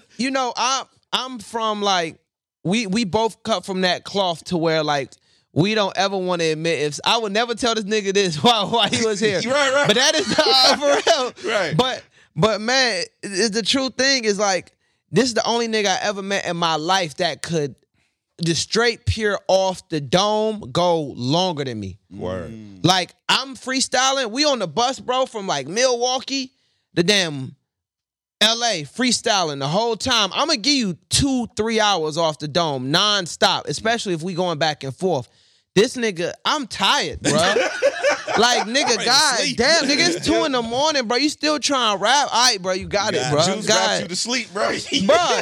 [0.18, 0.84] you know, I
[1.14, 2.20] I'm from like
[2.64, 5.12] we we both cut from that cloth to where like
[5.54, 8.70] we don't ever want to admit if I would never tell this nigga this while
[8.70, 9.42] while he was here.
[9.46, 9.88] Right, right.
[9.88, 11.12] But that is the, uh, for
[11.44, 11.54] real.
[11.54, 11.76] Right.
[11.78, 12.04] But
[12.36, 14.74] but man, it- the true thing is like
[15.12, 17.76] this is the only nigga I ever met in my life that could
[18.44, 22.00] just straight pure off the dome go longer than me.
[22.10, 22.52] Word.
[22.52, 22.84] Mm.
[22.86, 24.32] Like I'm freestyling.
[24.32, 26.52] We on the bus, bro, from like Milwaukee
[26.96, 27.56] to damn
[28.42, 30.32] LA, freestyling the whole time.
[30.34, 34.58] I'm gonna give you two, three hours off the dome, nonstop, especially if we going
[34.58, 35.28] back and forth.
[35.76, 37.32] This nigga, I'm tired, bro.
[38.42, 39.58] like nigga, god sleep.
[39.58, 41.18] damn, nigga, it's two in the morning, bro.
[41.18, 42.28] You still trying to rap?
[42.32, 43.42] All right, bro, you got it, bro.
[43.44, 44.72] Juice God, got you to sleep, bro.
[45.06, 45.42] bro.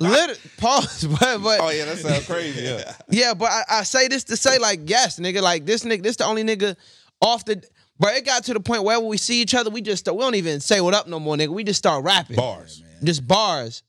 [0.00, 2.62] Lit- pause, but but oh yeah, that sounds crazy.
[2.62, 2.94] Yeah.
[3.08, 6.16] yeah, but I, I say this to say like yes, nigga, like this nigga, this
[6.16, 6.76] the only nigga
[7.20, 7.62] off the.
[7.98, 10.18] But it got to the point where when we see each other, we just we
[10.18, 11.48] don't even say what up no more, nigga.
[11.50, 12.82] We just start rapping Bars.
[12.82, 13.04] man.
[13.04, 13.84] just bars.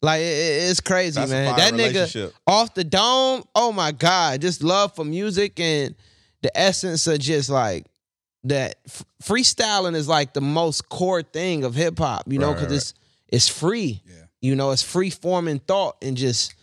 [0.00, 1.54] Like it- it- it's crazy, That's a man.
[1.54, 3.44] fire That nigga off the dome.
[3.54, 5.94] Oh my god, just love for music and
[6.44, 7.86] the essence of just like
[8.44, 8.76] that.
[8.86, 12.70] F- freestyling is like the most core thing of hip hop, you know, Right, because
[12.70, 12.94] right, it's
[13.28, 14.02] it's free.
[14.06, 14.14] Yeah.
[14.42, 16.54] You know, it's free forming thought and just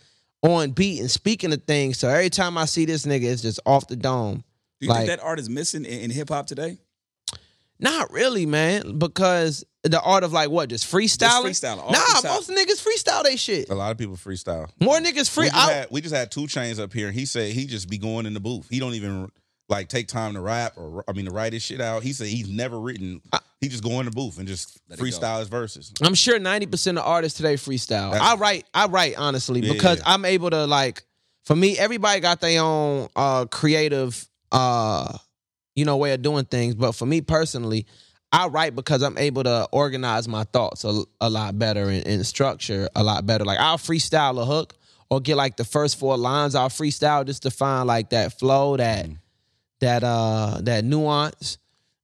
[0.42, 1.98] on beat and speaking of things.
[1.98, 4.44] So every time I see this nigga, it's just off the dome.
[4.80, 6.78] Do you Like- think that art is missing in, in hip hop today?
[7.80, 11.46] Not really, man, because the art of like what, just freestyling?
[11.46, 12.24] freestyling, Nah, freestyle.
[12.34, 13.70] most niggas freestyle they shit.
[13.70, 14.68] A lot of people freestyle.
[14.80, 15.46] More niggas free.
[15.46, 17.66] we, just I- had, we just had 2 Chainz up here, and he said he
[17.66, 18.68] just be going in the booth.
[18.70, 19.28] He don't even
[19.68, 22.02] like take time to rap or I mean to write his shit out.
[22.02, 23.20] He said he's never written.
[23.60, 25.92] He just go in the booth and just Let freestyle his verses.
[26.02, 28.12] I'm sure 90% of artists today freestyle.
[28.12, 30.04] That's- I write, I write honestly Yeah, because yeah.
[30.12, 31.04] I'm able to like
[31.44, 35.16] for me, everybody got their own uh creative uh
[35.74, 36.74] you know way of doing things.
[36.74, 37.86] But for me personally,
[38.32, 42.26] I write because I'm able to organize my thoughts a, a lot better and, and
[42.26, 43.44] structure a lot better.
[43.44, 44.74] Like I'll freestyle a hook
[45.10, 48.76] or get like the first four lines I'll freestyle just to find like that flow,
[48.76, 49.06] that
[49.82, 51.58] that uh that nuance.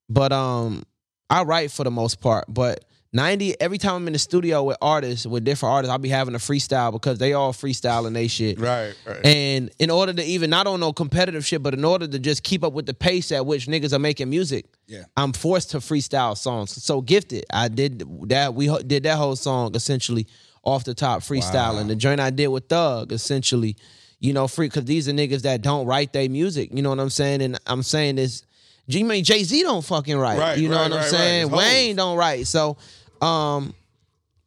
[0.08, 0.84] But um
[1.30, 2.44] I write for the most part.
[2.48, 6.10] But 90 every time I'm in the studio with artists, with different artists, I'll be
[6.10, 8.60] having a freestyle because they all freestyling they shit.
[8.60, 9.24] Right, right.
[9.24, 12.42] And in order to even not on no competitive shit, but in order to just
[12.42, 15.04] keep up with the pace at which niggas are making music, Yeah.
[15.16, 16.82] I'm forced to freestyle songs.
[16.82, 18.54] So gifted, I did that.
[18.54, 20.26] We did that whole song essentially
[20.62, 21.86] off the top freestyling.
[21.88, 23.76] The joint I did with Thug essentially,
[24.20, 26.70] you know, free because these are niggas that don't write their music.
[26.72, 27.42] You know what I'm saying?
[27.42, 28.44] And I'm saying this.
[28.88, 30.38] G mean Jay Z don't fucking write.
[30.38, 31.50] Right, you know right, what I'm right, saying?
[31.50, 32.46] Wayne don't write.
[32.46, 32.78] So,
[33.20, 33.74] um,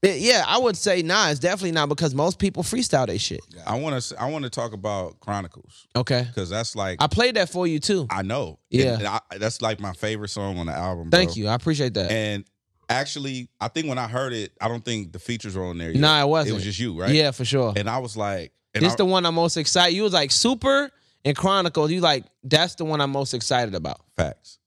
[0.01, 1.29] it- yeah, I would say nah.
[1.29, 3.41] It's definitely not because most people freestyle their shit.
[3.67, 4.19] I want to.
[4.19, 7.79] I want to talk about Chronicles Okay, because that's like I played that for you
[7.79, 8.07] too.
[8.09, 8.57] I know.
[8.71, 8.97] Yeah.
[8.97, 11.09] And I, that's like my favorite song on the album.
[11.11, 11.19] Bro.
[11.19, 11.47] Thank you.
[11.47, 12.09] I appreciate that.
[12.09, 12.43] And
[12.89, 15.91] actually, I think when I heard it, I don't think the features were on there.
[15.91, 15.99] Yet.
[15.99, 16.51] Nah, it wasn't.
[16.51, 17.11] It was just you, right?
[17.11, 17.73] Yeah, for sure.
[17.75, 19.95] And I was like, and this I, the one I'm most excited.
[19.95, 20.91] You was like Super
[21.25, 21.91] and Chronicles.
[21.91, 24.01] You like that's the one I'm most excited about.
[24.15, 24.57] Facts.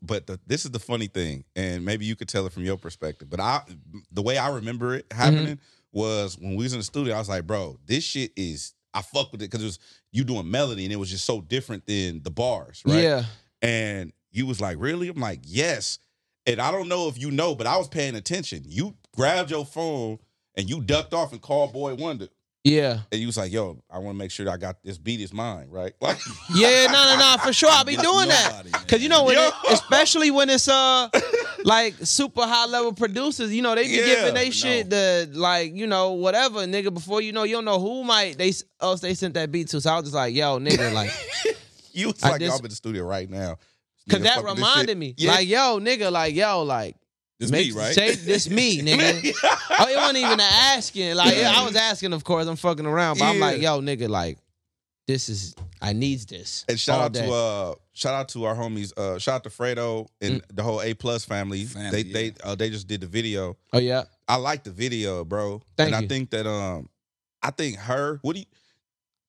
[0.00, 2.78] But the, this is the funny thing, and maybe you could tell it from your
[2.78, 3.28] perspective.
[3.28, 3.60] But I,
[4.10, 5.98] the way I remember it happening Mm-hmm.
[5.98, 7.14] was when we was in the studio.
[7.14, 9.78] I was like, "Bro, this shit is." I fuck with it because it was
[10.12, 13.02] you doing melody, and it was just so different than the bars, right?
[13.02, 13.24] Yeah.
[13.60, 15.98] And you was like, "Really?" I'm like, "Yes."
[16.46, 18.62] And I don't know if you know, but I was paying attention.
[18.66, 20.18] You grabbed your phone
[20.56, 22.28] and you ducked off and called Boi-1da,
[22.64, 23.00] Yeah.
[23.12, 25.34] and you was like, "Yo, I want to make sure I got this beat is
[25.34, 26.18] mine, right?" Like,
[26.54, 27.68] Yeah, no, no, no, for sure.
[27.70, 28.48] I'll be doing that.
[28.52, 28.82] nobody, man.
[28.88, 31.08] Cause you know when it, especially when it's uh
[31.64, 34.06] like super high level producers, you know, they be Yeah.
[34.06, 37.78] giving they shit the like, you know, whatever, nigga, before you know, you don't know
[37.78, 39.80] who might they else they sent that beat to.
[39.82, 41.10] So I was just like, yo, nigga, like
[41.92, 43.58] you was like, just- "Yo, I'm in the studio right now."
[44.08, 45.14] Cause that this reminded me.
[45.16, 45.32] Yeah.
[45.32, 46.96] Like, yo, nigga, like, yo, like
[47.40, 47.94] This make- me, right?
[47.94, 49.34] Say this me, nigga.
[49.44, 51.14] oh, it wasn't even asking.
[51.16, 53.18] Like I was asking, of course, I'm fucking around.
[53.18, 53.44] But I'm Yeah.
[53.46, 54.38] like, yo, nigga, like,
[55.06, 56.64] this is I needs this.
[56.68, 57.26] And shout out day.
[57.26, 60.56] to uh shout out to our homies, uh shout out to Fredo and Mm.
[60.56, 61.64] the whole A plus family.
[61.64, 63.56] Family, they they uh, they just did the video.
[63.72, 64.04] Oh yeah.
[64.26, 65.60] I like the video, bro.
[65.76, 66.06] Thank and you.
[66.06, 66.88] I think that um
[67.42, 68.46] I think her, what do you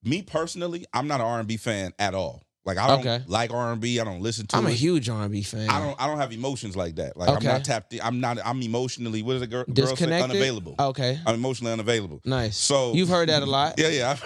[0.03, 2.43] me personally, I'm not an R and B fan at all.
[2.65, 3.23] Like I don't Okay.
[3.27, 3.99] like R and B.
[3.99, 4.71] I don't listen to I'm it.
[4.71, 5.69] a huge R&B fan.
[5.69, 7.15] I don't I don't have emotions like that.
[7.15, 7.47] Like Okay.
[7.47, 8.01] I'm not tapped in.
[8.01, 10.31] I'm not I'm emotionally what is it girl, girl disconnected.
[10.31, 10.75] unavailable.
[10.79, 11.19] Okay.
[11.27, 12.21] I'm emotionally unavailable.
[12.25, 12.57] Nice.
[12.57, 13.75] So You've heard that a lot.
[13.79, 14.17] Yeah, yeah.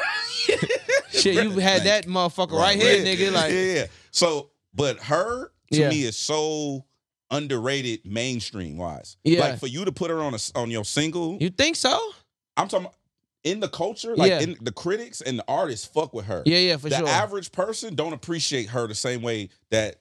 [1.11, 3.33] Shit, you had that motherfucker right, Right, here, nigga.
[3.33, 3.85] Like, yeah, yeah.
[4.11, 5.89] So, but her to Yeah.
[5.89, 6.85] me is so
[7.31, 9.17] underrated mainstream wise.
[9.23, 9.41] Yeah.
[9.41, 11.99] Like for you to put her on a on your single, you think so?
[12.57, 12.95] I'm talking about
[13.43, 14.41] in the culture, like Yeah.
[14.41, 16.43] in the critics and the artists fuck with her.
[16.45, 17.05] Yeah, yeah, for the sure.
[17.05, 19.97] The average person don't appreciate her the same way that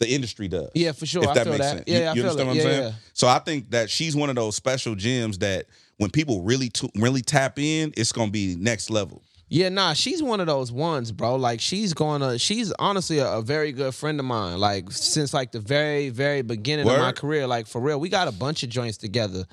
[0.00, 0.70] the industry does.
[0.74, 1.22] yeah, for sure.
[1.22, 1.76] If I that feel makes that.
[1.76, 1.84] sense.
[1.86, 2.44] Yeah, you, I you feel understand it.
[2.46, 2.92] what I'm yeah, saying?
[2.92, 2.98] yeah.
[3.12, 5.66] So I think that she's one of those special gems that
[5.98, 9.22] when people really really tap in, it's gonna be next level.
[9.48, 11.36] Yeah, nah, she's one of those ones, bro.
[11.36, 14.58] Like she's going to she's honestly a, a very good friend of mine.
[14.58, 18.26] Like since like the very very beginning of my career, like for real, we got
[18.28, 19.44] a bunch of joints together.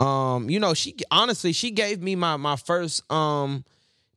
[0.00, 3.64] Um, you know, she honestly she gave me my my first um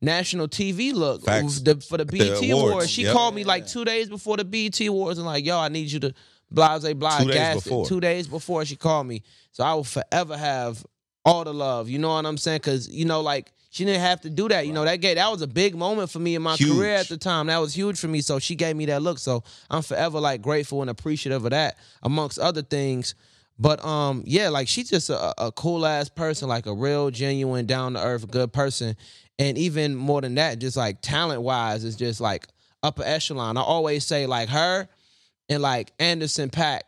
[0.00, 1.60] national TV look Facts.
[1.60, 2.90] the- for the BET awards, Awards.
[2.90, 3.12] She yep.
[3.14, 6.00] called me like two days before the BET Awards and like, yo, I need you
[6.00, 6.14] to
[6.50, 7.18] blase blah.
[7.18, 7.86] Two days before.
[7.86, 9.22] Two days before she called me.
[9.52, 10.84] So I will forever have
[11.24, 11.88] all the love.
[11.88, 12.58] You know what I'm saying?
[12.58, 14.66] Because you know, like she didn't have to do that.
[14.66, 16.76] You know that gave, that was a big moment for me in my Huge.
[16.76, 17.46] career at the time.
[17.46, 18.20] That was huge for me.
[18.20, 19.18] So she gave me that look.
[19.18, 23.14] So I'm forever like grateful and appreciative of that, amongst other things.
[23.58, 27.66] But um, yeah, like she's just a, a cool ass person, like a real, genuine,
[27.66, 28.96] down to earth, good person.
[29.38, 32.46] And even more than that, just like talent wise, is just like
[32.82, 33.56] upper echelon.
[33.56, 34.88] I always say like her
[35.48, 36.80] and like Anderson .Paak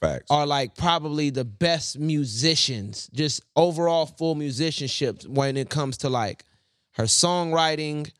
[0.00, 0.26] Facts.
[0.30, 6.44] are like probably the best musicians, just overall full musicianship when it comes to like
[6.92, 8.10] her songwriting,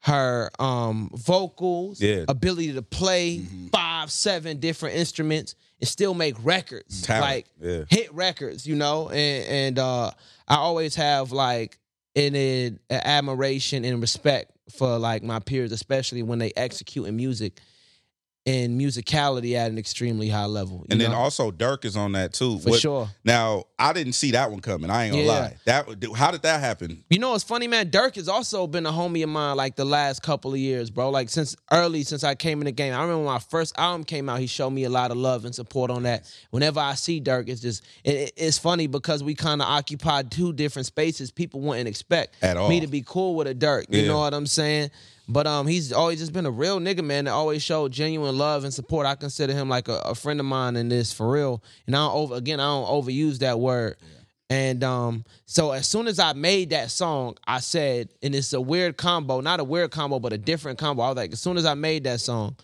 [0.00, 2.24] her um vocals, Yeah.
[2.28, 7.02] ability to play five, seven different instruments and still make records.
[7.02, 7.84] Talent, Like yeah.
[7.88, 9.08] hit records, you know?
[9.08, 10.10] And and uh
[10.48, 11.78] I always have like
[12.16, 17.60] an, an admiration and respect for like my peers, especially when they execute in music
[18.46, 20.86] and musicality at an extremely high level.
[20.88, 22.58] And then also Durk is on that too.
[22.60, 23.08] For sure.
[23.22, 24.90] Now I didn't see that one coming.
[24.90, 25.30] I ain't gonna Yeah.
[25.30, 25.56] lie.
[25.66, 27.04] That how did that happen?
[27.10, 27.90] You know, it's funny, man.
[27.90, 31.10] Durk has also been a homie of mine like the last couple of years, bro.
[31.10, 32.94] Like since early, since I came in the game.
[32.94, 35.44] I remember when my first album came out, he showed me a lot of love
[35.44, 36.24] and support on that.
[36.50, 40.54] Whenever I see Durk, it's just it- it's funny because we kind of occupy two
[40.54, 41.30] different spaces.
[41.30, 42.70] People wouldn't expect At all.
[42.70, 43.84] me to be cool with a Durk.
[43.90, 44.08] You Yeah.
[44.08, 44.90] know what I'm saying?
[45.32, 47.26] But um, he's always just been a real nigga, man.
[47.26, 49.06] That always showed genuine love and support.
[49.06, 51.62] I consider him like a, a friend of mine in this for real.
[51.86, 53.96] And I don't over again, I don't overuse that word.
[54.48, 58.60] And um, so as soon as I made that song, I said, and it's a
[58.60, 61.04] weird combo, not a weird combo, but a different combo.
[61.04, 62.56] I was like, as soon as I made that song,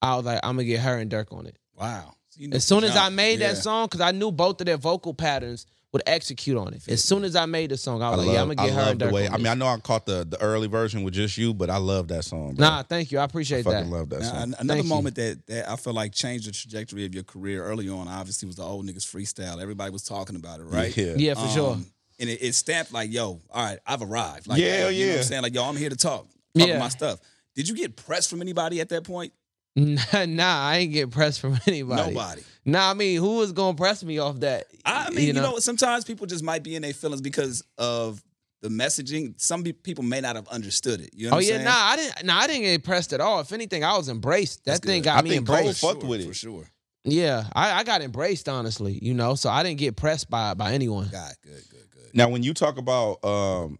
[0.00, 1.58] I was like, I'm gonna get her and Durk on it.
[1.78, 2.14] Wow.
[2.36, 3.52] You know As soon as I made Yeah.
[3.52, 6.82] that song, because I knew both of their vocal patterns would execute on it.
[6.88, 8.62] As soon as I made the song, I I was love, like, yeah, I'm gonna
[8.62, 9.28] I get her love and the way.
[9.28, 9.46] I mean.
[9.46, 12.24] I know I caught the the early version with just you, but I love that
[12.24, 12.54] song.
[12.56, 12.66] Bro.
[12.68, 13.20] Nah, thank you.
[13.20, 13.76] I appreciate I that.
[13.78, 14.42] fucking love that Now, song.
[14.42, 14.88] an- another Thank you.
[14.88, 18.46] moment that, that I feel like changed the trajectory of your career early on, obviously,
[18.46, 19.62] was the old niggas freestyle.
[19.62, 20.94] Everybody was talking about it, right?
[20.96, 21.14] Yeah.
[21.16, 21.72] Yeah, for sure.
[21.74, 21.86] Um,
[22.20, 24.46] And it, it stamped like, yo, all right, I've arrived.
[24.48, 25.18] Like, Yeah, yo, you know what yeah.
[25.18, 25.42] I'm saying?
[25.42, 26.26] Like, yo, I'm here to talk.
[26.58, 26.78] Talk Yeah.
[26.78, 27.18] my stuff.
[27.54, 29.32] Did you get pressed from anybody at that point?
[29.76, 32.14] Nah, nah, I ain't get pressed from anybody.
[32.14, 32.42] Nobody.
[32.64, 34.66] Nah, I mean, who was gonna press me off that?
[34.84, 38.22] I mean, you know, sometimes people just might be in their feelings because of
[38.62, 39.34] the messaging.
[39.40, 41.10] Some be- people may not have understood it.
[41.12, 41.64] You know Oh I'm yeah, saying?
[41.64, 42.24] nah, I didn't.
[42.24, 43.40] Nah, I didn't get pressed at all.
[43.40, 44.64] If anything, I was embraced.
[44.64, 45.06] That That's thing good.
[45.06, 45.80] got I me think Cole embraced.
[45.80, 46.28] fucked with it.
[46.28, 46.70] For sure.
[47.04, 48.98] Yeah, I, I got embraced honestly.
[49.02, 51.08] You know, so I didn't get pressed by by anyone.
[51.10, 52.10] God, good, good, good.
[52.14, 53.78] Now, when you talk about, um,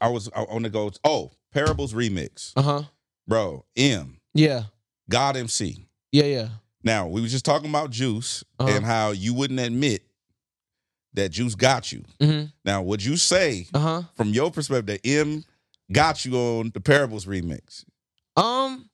[0.00, 0.92] I was I want to go.
[1.04, 2.82] Oh, Parables remix, Uh huh.
[3.26, 3.64] bro.
[3.76, 4.64] Em Yeah.
[5.08, 5.86] God MC.
[6.12, 6.24] Yeah.
[6.24, 6.48] Yeah.
[6.82, 8.70] Now we were just talking about Juice Uh-huh.
[8.70, 10.02] and how you wouldn't admit
[11.14, 12.04] that Juice got you.
[12.20, 12.46] Mm-hmm.
[12.64, 14.02] Now, would you say, Uh huh.
[14.14, 15.44] from your perspective, that Em
[15.90, 17.84] got you on the Parables remix?
[18.36, 18.90] Um,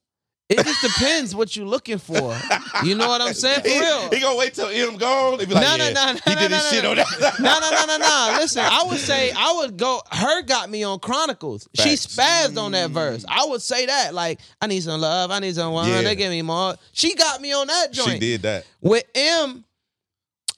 [0.59, 2.35] it just depends what you're looking for.
[2.83, 3.61] You know what I'm saying?
[3.61, 4.09] For real.
[4.09, 6.35] He gonna wait till Em gone and be like, No, no, yeah, no, no, he
[6.35, 6.89] no, did no, his no, shit no.
[6.91, 7.39] on that.
[7.39, 8.37] no, no, no, no, no.
[8.39, 10.01] Listen, I would say I would go.
[10.11, 10.41] H.E.R.
[10.43, 11.67] got me on Chronicles.
[11.73, 13.25] She spazzed on that verse.
[13.27, 14.13] I would say that.
[14.13, 15.31] Like, I need some love.
[15.31, 15.87] I need some one.
[15.89, 16.01] Yeah.
[16.01, 16.75] They give me more.
[16.91, 18.11] She got me on that joint.
[18.11, 18.65] She did that.
[18.81, 19.63] With Em,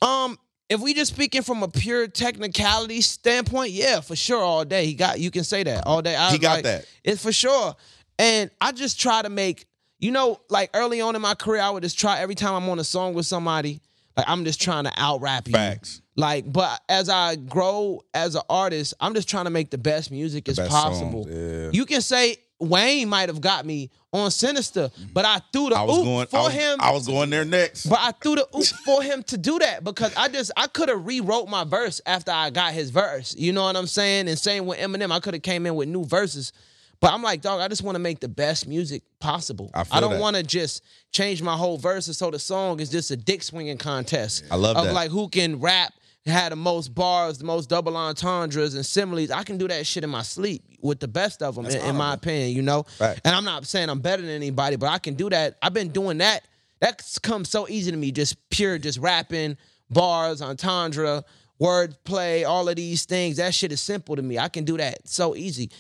[0.01, 0.37] um,
[0.69, 4.93] if we just speaking from a pure technicality standpoint, yeah, for sure, all day he
[4.93, 5.19] got.
[5.19, 6.15] You can say that all day.
[6.15, 6.85] I, He got like, that.
[7.03, 7.75] It's for sure.
[8.17, 9.65] And I just try to make,
[9.99, 12.69] you know, like early on in my career, I would just try every time I'm
[12.69, 13.81] on a song with somebody,
[14.17, 15.53] like I'm just trying to out rap you.
[15.53, 16.01] Facts.
[16.15, 20.11] Like, but as I grow as an artist, I'm just trying to make the best
[20.11, 21.25] music as best possible.
[21.25, 21.69] songs, yeah.
[21.73, 25.83] You can say Wayne might have got me on Sinister, but I threw the I
[25.83, 26.27] oop going.
[26.27, 26.77] for I was, him.
[26.79, 27.87] I was going there next.
[27.87, 30.87] But I threw the oop for him to do that because I just I could
[30.87, 33.35] have rewrote my verse after I got his verse.
[33.37, 34.29] You know what I'm saying?
[34.29, 36.53] And same with Eminem, I could have came in with new verses.
[36.99, 39.69] But I'm like, dog, I just want to make the best music possible.
[39.73, 43.11] I feel don't want to just change my whole verse so the song is just
[43.11, 44.43] a dick swinging contest.
[44.49, 44.81] I love that.
[44.81, 44.93] of that.
[44.93, 45.93] like who can rap,
[46.25, 49.29] had the most bars, the most double entendres and similes.
[49.29, 51.95] I can do that shit in my sleep with the best of them, in, in
[51.95, 52.55] my opinion.
[52.55, 52.85] You know.
[52.99, 53.19] Right.
[53.23, 55.57] And I'm not saying I'm better than anybody, but I can do that.
[55.61, 56.47] I've been doing that.
[56.79, 59.57] That's come so easy to me, just pure, just rapping,
[59.89, 61.23] bars, entendre,
[61.59, 63.37] word play, all of these things.
[63.37, 64.37] That shit is simple to me.
[64.37, 65.71] I can do that so easy.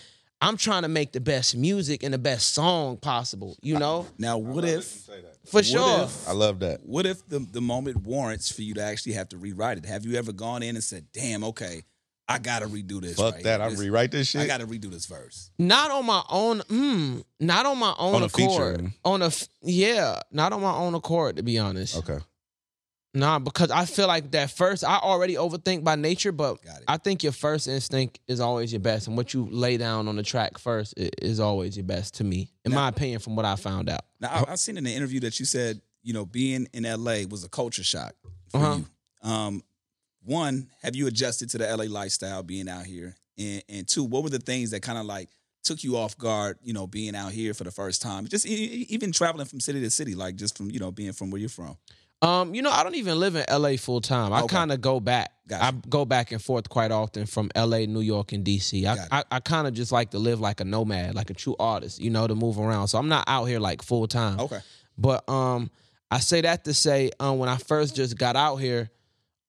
[0.45, 4.05] I'm trying to make the best music and the best song possible, you know?
[4.19, 5.09] Now, what if,
[5.45, 6.03] For sure.
[6.03, 6.85] if- I love that.
[6.85, 9.85] what if the, the moment warrants for you to actually have to rewrite it?
[9.85, 11.81] Have you ever gone in and said, damn, okay,
[12.27, 13.17] I gotta redo this.
[13.17, 13.59] Fuck right that.
[13.59, 13.67] here.
[13.67, 14.41] I This- rewrite this shit.
[14.41, 15.49] I gotta redo this verse.
[15.59, 18.91] Not on my own, mm, not on my own On a feature, accord.
[19.03, 19.31] On a
[19.63, 21.97] yeah, not on my own accord, to be honest.
[21.97, 22.17] Okay.
[23.15, 27.23] Nah, because I feel like that first, I already overthink by nature, but I think
[27.23, 30.57] your first instinct is always your best, and what you lay down on the track
[30.57, 34.01] first is always your best to me, in my opinion, from what I found out.
[34.19, 37.23] Now, I, I've seen in the interview that you said, you know, being in LA
[37.29, 38.13] was a culture shock
[38.49, 38.75] for Uh-huh.
[39.23, 39.29] you.
[39.29, 39.63] Um,
[40.23, 43.15] one, have you adjusted to the LA lifestyle being out here?
[43.37, 45.29] And, and two, what were the things that kind of like
[45.63, 48.27] took you off guard, you know, being out here for the first time?
[48.27, 51.39] Just even traveling from city to city, like just from, you know, being from where
[51.39, 51.77] you're from.
[52.21, 54.33] Um, you know, I don't even live in LA full time.
[54.33, 54.55] I Okay.
[54.55, 55.31] kind of go back.
[55.47, 55.63] Gotcha.
[55.65, 58.85] I go back and forth quite often from LA, New York, and DC.
[58.85, 59.19] I.
[59.19, 61.99] I, I kind of just like to live like a nomad, like a true artist,
[61.99, 62.87] you know, to move around.
[62.87, 64.39] So I'm not out here like full time.
[64.39, 64.59] Okay.
[64.97, 65.69] But um,
[66.09, 68.89] I say that to say, um, when I first just got out here,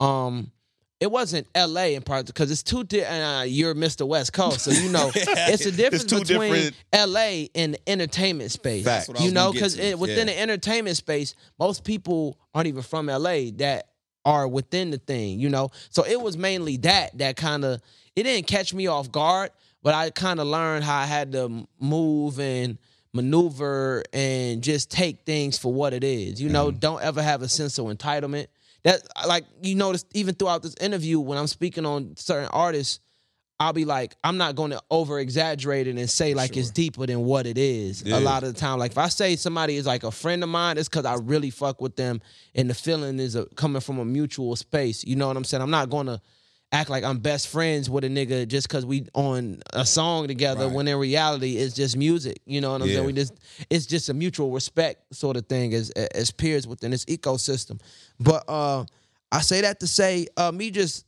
[0.00, 0.50] um,
[0.98, 1.94] it wasn't L.A.
[1.94, 2.82] in part because it's two.
[2.84, 4.06] Di- uh, you're Mr.
[4.06, 7.50] West Coast, so you know it's a difference two between different- L.A.
[7.54, 8.84] and the entertainment space.
[8.84, 10.34] That's what I You know, because within Yeah.
[10.34, 13.50] the entertainment space, most people aren't even from L.A.
[13.52, 13.88] that
[14.24, 15.38] are within the thing.
[15.38, 17.80] You know, so it was mainly that that kind of
[18.14, 19.50] it didn't catch me off guard,
[19.82, 22.78] but I kind of learned how I had to move and
[23.12, 26.40] maneuver and just take things for what it is.
[26.40, 28.46] You know, don't ever have a sense of entitlement.
[28.84, 33.00] That like you notice even throughout this interview when I'm speaking on certain artists,
[33.58, 37.06] I'll be like, I'm not going to over exaggerate it and say like it's deeper
[37.06, 38.02] than what it is.
[38.02, 38.18] Yeah.
[38.18, 40.50] A lot of the time, like if I say somebody is like a friend of
[40.50, 42.20] mine, it's because I really fuck with them,
[42.54, 45.04] and the feeling is a, coming from a mutual space.
[45.04, 45.62] You know what I'm saying?
[45.62, 46.20] I'm not going to
[46.72, 50.66] act like I'm best friends with a nigga just because we on a song together.
[50.66, 50.74] Right.
[50.74, 52.40] When in reality, it's just music.
[52.44, 52.94] You know what I'm Yeah.
[52.96, 53.06] saying?
[53.06, 53.34] We just
[53.70, 57.80] it's just a mutual respect sort of thing as as peers within this ecosystem.
[58.18, 58.84] But uh,
[59.32, 61.04] I say that to say, uh, me just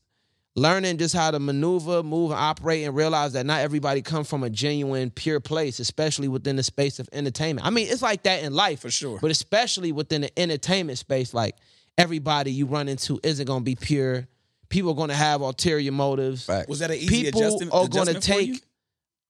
[0.56, 4.42] learning just how to maneuver, move, and operate, and realize that not everybody come from
[4.42, 7.64] a genuine, pure place, especially within the space of entertainment.
[7.66, 9.18] I mean, it's like that in life For sure.
[9.20, 11.54] but especially within the entertainment space, like
[11.96, 14.26] everybody you run into isn't going to be pure.
[14.70, 16.44] People are going to have ulterior motives.
[16.44, 16.68] Facts.
[16.68, 17.72] Was that an easy People adjustment?
[17.72, 18.54] are going to for you?
[18.54, 18.62] take.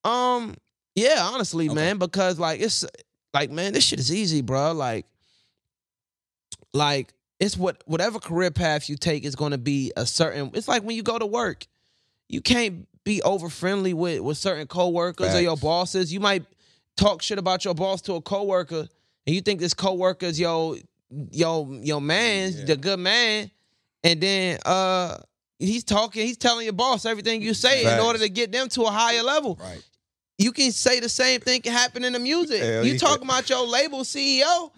[0.05, 0.55] Um,
[0.95, 1.75] yeah, honestly, Okay.
[1.75, 2.85] man, because like it's
[3.35, 4.73] like man, this shit is easy, bro.
[4.73, 5.07] Like,
[6.73, 10.51] like it's what whatever career path you take is going to be a certain.
[10.55, 11.67] It's like when you go to work,
[12.29, 16.13] you can't be over friendly with with certain coworkers or your bosses.
[16.13, 16.45] You might
[16.97, 18.89] talk shit about your boss to a coworker,
[19.27, 20.77] and you think this coworker's yo
[21.31, 22.65] yo yo man, Yeah.
[22.65, 23.51] the good man,
[24.03, 25.19] and then uh
[25.59, 28.83] he's talking, he's telling your boss everything you say in order to get them to
[28.83, 29.59] a higher level.
[29.61, 29.83] Right.
[30.41, 32.63] You can say the same thing can happen in the music.
[32.63, 32.99] Hell you yeah.
[32.99, 34.73] talk about your label CEO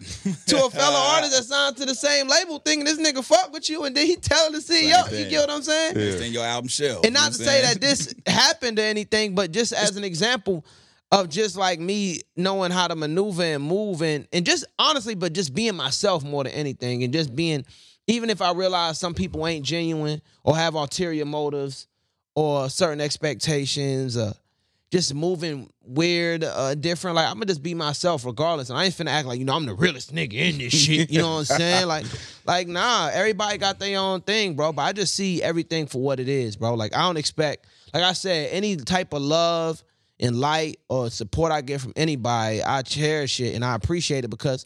[0.47, 3.69] to a fellow artist that signed to the same label, thinking this nigga fuck with
[3.69, 5.07] you, and then he telling the CEO.
[5.07, 5.97] Same You get what I'm saying?
[5.97, 6.01] Yeah.
[6.01, 7.05] It's in your album shelf.
[7.05, 10.65] And not to say that this happened or anything, but just as an example
[11.11, 15.33] of just like me knowing how to maneuver and move and and just honestly, but
[15.33, 17.65] just being myself more than anything, and just being,
[18.11, 21.87] even if I realize some people ain't genuine or have ulterior motives
[22.35, 24.33] or certain expectations, uh,
[24.91, 27.15] just moving weird, uh, different.
[27.15, 29.55] Like I'm gonna just be myself regardless, and I ain't finna act like you know
[29.55, 31.09] I'm the realest nigga in this shit.
[31.09, 31.87] You know what I'm saying?
[31.87, 32.05] Like,
[32.45, 34.73] like nah, everybody got their own thing, bro.
[34.73, 36.73] But I just see everything for what it is, bro.
[36.73, 39.81] Like I don't expect, like I said, any type of love
[40.19, 44.29] and light or support I get from anybody, I cherish it and I appreciate it
[44.29, 44.65] because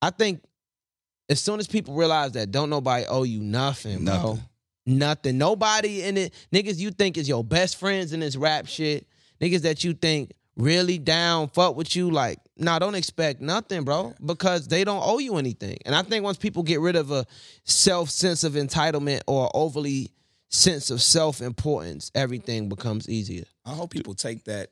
[0.00, 0.42] I think
[1.28, 4.14] as soon as people realize that don't nobody owe you nothing, bro.
[4.14, 4.44] Nothing.
[4.86, 5.38] Nothing.
[5.38, 6.34] Nobody in it.
[6.52, 9.06] Niggas you think is your best friends in this rap shit.
[9.40, 12.10] Niggas that you think really down, fuck with you.
[12.10, 14.14] Like, nah, don't expect nothing, bro.
[14.24, 15.78] Because they don't owe you anything.
[15.84, 17.26] And I think once people get rid of a
[17.64, 20.10] self sense of entitlement or overly
[20.48, 23.44] sense of self importance, everything becomes easier.
[23.66, 24.70] I hope people take that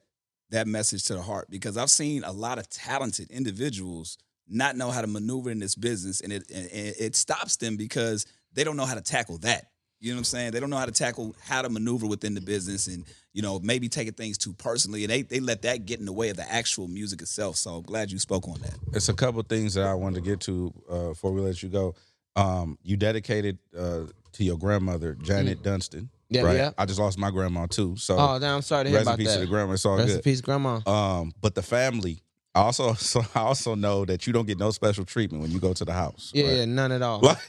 [0.51, 4.16] that message to the heart because I've seen a lot of talented individuals
[4.48, 7.76] not know how to maneuver in this business, and it and and it stops them
[7.76, 9.66] because they don't know how to tackle that.
[9.98, 10.50] You know what I'm saying?
[10.52, 13.59] They don't know how to tackle how to maneuver within the business, and you know
[13.61, 16.37] maybe taking things too personally, and they they let that get in the way of
[16.37, 17.56] the actual music itself.
[17.56, 18.74] So I'm glad you spoke on that.
[18.92, 21.68] It's a couple things that I wanted to get to uh, before we let you
[21.68, 21.94] go.
[22.37, 26.02] Um, you dedicated uh, to your grandmother, Janet Dunstan.
[26.02, 26.09] Mm.
[26.28, 26.56] Yeah, right?
[26.56, 26.70] yeah.
[26.76, 27.96] I just lost my grandma too.
[27.96, 29.72] So Oh, damn, I'm sorry to hear rest in about peace to the grandma.
[29.74, 30.24] It's all Rest in good.
[30.24, 30.80] peace, grandma.
[30.85, 32.20] Um, but the family.
[32.57, 35.61] I also so I also know that you don't get no special treatment when you
[35.61, 36.33] go to the house.
[36.35, 36.57] Yeah, right?
[36.57, 37.21] yeah, none at all.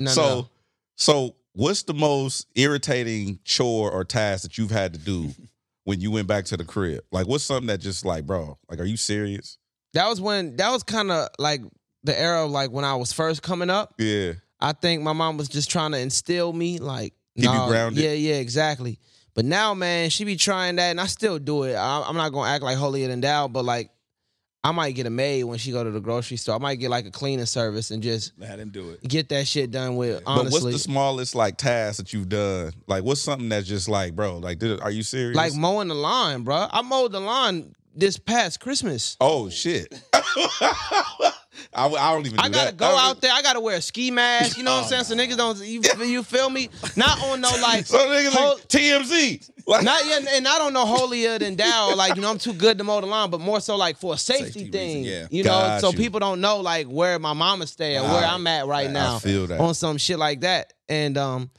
[0.00, 0.50] None at so all.
[0.96, 5.30] so what's the most irritating chore or task that you've had to do
[5.84, 7.04] when you went back to the crib?
[7.12, 9.58] Like what's something that just like, bro, like are you serious?
[9.92, 11.60] That was when that was kind of like
[12.02, 13.94] the era of like when I was first coming up.
[13.98, 14.32] Yeah.
[14.58, 18.02] I think my mom was just trying to instill me, like Keep you grounded.
[18.02, 18.98] Yeah, yeah, exactly.
[19.34, 21.74] But now, man, she be trying that, and I still do it.
[21.74, 23.90] I, I'm not gonna act like holier than thou, but like
[24.66, 26.56] I might get a maid when she go to the grocery store.
[26.56, 29.06] I might get like a cleaning service and just Let him do it.
[29.06, 30.24] get that shit done with.
[30.24, 32.72] But Honestly, what's the smallest like task that you've done?
[32.88, 34.38] Like, what's something that's just like, bro?
[34.38, 35.36] Like, did, are you serious?
[35.36, 36.66] like mowing the lawn, bro.
[36.70, 39.16] I mowed the lawn this past Christmas.
[39.20, 39.94] oh shit.
[41.76, 42.38] I, I don't even.
[42.38, 42.76] Do I gotta that.
[42.76, 43.32] go out there.
[43.32, 44.56] I gotta wear a ski mask.
[44.56, 45.04] You know what I'm saying?
[45.04, 45.58] So niggas don't.
[45.58, 46.70] You, you feel me?
[46.96, 47.86] Not on no like.
[47.86, 49.50] So niggas like TMZ.
[49.68, 51.94] Like, not yet, and I don't know no holier than thou.
[51.96, 54.14] Like you know, I'm too good to mow the lawn, but more so like for
[54.14, 55.02] a safety, Safety thing.
[55.04, 55.26] reason, yeah.
[55.30, 55.96] You know, Got so you.
[55.96, 58.30] people don't know like where my mama stay or where Right.
[58.32, 59.18] I'm at right I now.
[59.18, 59.58] feel that.
[59.60, 60.72] on some shit like that.
[60.88, 61.50] And um,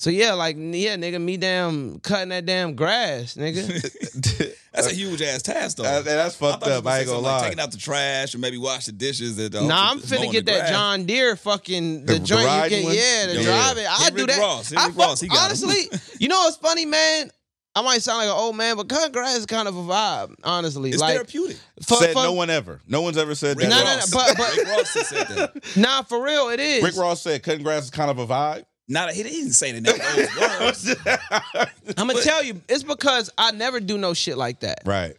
[0.00, 4.56] so yeah, like yeah, nigga, me damn cutting that damn grass, nigga.
[4.72, 5.82] That's a huge ass task though.
[5.82, 6.86] That- that's fucked thought you up.
[6.86, 7.48] I ain't gonna gonna say something like lie.
[7.48, 9.38] taking out the trash or maybe wash the dishes.
[9.38, 10.70] At uh, the nah, I'm finna get that grass.
[10.70, 12.94] John Deere fucking the, The- the joint you can one?
[12.94, 13.42] yeah, the Yeah.
[13.42, 13.86] drive it.
[13.88, 14.38] I do Rick that.
[14.40, 14.70] Ross.
[14.70, 15.20] Hit I Rick fuck- Ross.
[15.20, 15.44] He got 'em.
[15.46, 17.30] honestly, you know what's funny, man?
[17.74, 20.34] I might sound like an old man, but cutting grass is kind of a vibe.
[20.42, 21.56] Honestly, It's like therapeutic.
[21.86, 22.80] for, said for- no one ever.
[22.88, 23.70] No one's ever said Rick that.
[23.70, 25.76] No, no, no, but- but- Rick Ross has said that.
[25.76, 26.82] nah, for real, it is.
[26.82, 28.64] Rick Ross said cutting grass is kind of a vibe.
[28.90, 30.74] Not he didn't say that.
[30.74, 31.96] Those words.
[31.96, 34.80] I'm gonna tell you, it's because I never do no shit like that.
[34.84, 35.16] Right.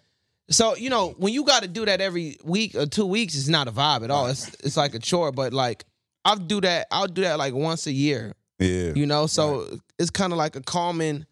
[0.50, 3.48] So you know, when you got to do that every week or two weeks, it's
[3.48, 4.28] not a vibe at all.
[4.28, 5.32] It's it's like a chore.
[5.32, 5.86] But like
[6.26, 6.88] I'll do that.
[6.92, 8.34] I'll do that like once a year.
[8.60, 8.92] Yeah.
[8.94, 11.26] You know, so it's kind of like a calming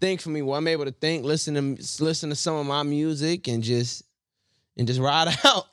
[0.00, 2.82] thing for me where I'm able to think, listen to listen to some of my
[2.82, 4.04] music, and just
[4.78, 5.66] and just ride out.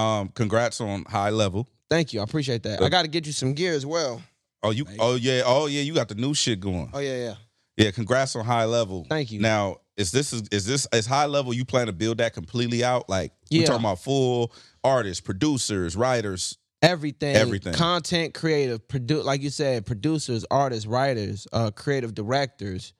[0.00, 0.28] Um.
[0.28, 1.66] Congrats on high level.
[1.90, 2.80] Thank you, I appreciate that.
[2.80, 4.22] I got to get you some gear as well.
[4.62, 4.86] Oh you.
[4.98, 5.42] Oh yeah.
[5.44, 5.82] Oh yeah.
[5.82, 6.90] You got the new shit going.
[6.92, 7.34] Oh yeah, yeah.
[7.76, 7.90] Yeah.
[7.90, 9.06] Congrats on high level.
[9.08, 9.40] Thank you.
[9.40, 11.52] Now is this is, is this is high level?
[11.52, 13.08] You plan to build that completely out?
[13.08, 13.66] Like we Yeah.
[13.66, 14.52] talking about full
[14.84, 16.56] artists, producers, writers.
[16.80, 17.74] Everything, Everything.
[17.74, 22.92] content creative, produ- like you said, producers, artists, writers, uh, creative directors.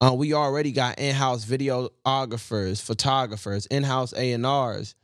[0.00, 4.94] Uh, we already got in-house videographers, photographers, in-house A and R's,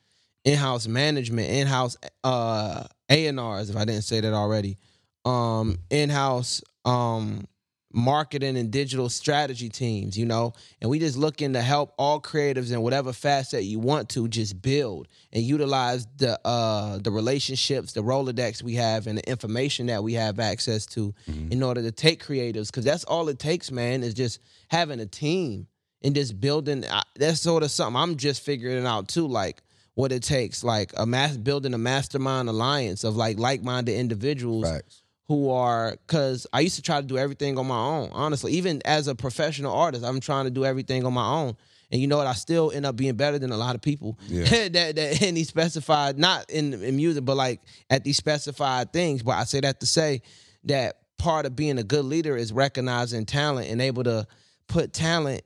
[0.45, 3.71] in-house management, in-house uh, A and R's.
[3.71, 4.79] If I didn't say that already,
[5.25, 7.47] um, in-house um,
[7.93, 10.17] marketing and digital strategy teams.
[10.17, 14.09] You know, and we just looking to help all creatives in whatever facet you want
[14.11, 19.29] to just build and utilize the uh, the relationships, the Rolodex we have, and the
[19.29, 22.67] information that we have access to in order to take creatives.
[22.69, 25.67] Because that's all it takes, man, is just having a team
[26.03, 26.85] and just building.
[26.87, 29.63] I- That's sort of something I'm just figuring out too, like
[29.95, 34.65] what it takes, like a mass building a mastermind alliance of like like minded individuals
[34.71, 35.00] Facts.
[35.31, 38.09] Who are because I used to try to do everything on my own.
[38.11, 41.57] Honestly, even as a professional artist, I'm trying to do everything on my own.
[41.93, 42.27] And you know what?
[42.27, 44.43] I still end up being better than a lot of people Yeah.
[44.71, 49.23] that that in these specified, not in, in music, but like at these specified things.
[49.23, 50.23] But I say that to say
[50.65, 54.27] that part of being a good leader is recognizing talent and able to
[54.67, 55.43] put talent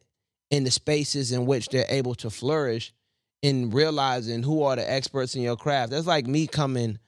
[0.51, 2.95] in the spaces in which they're able to flourish
[3.43, 5.91] in realizing who are the experts in your craft.
[5.91, 6.99] That's like me coming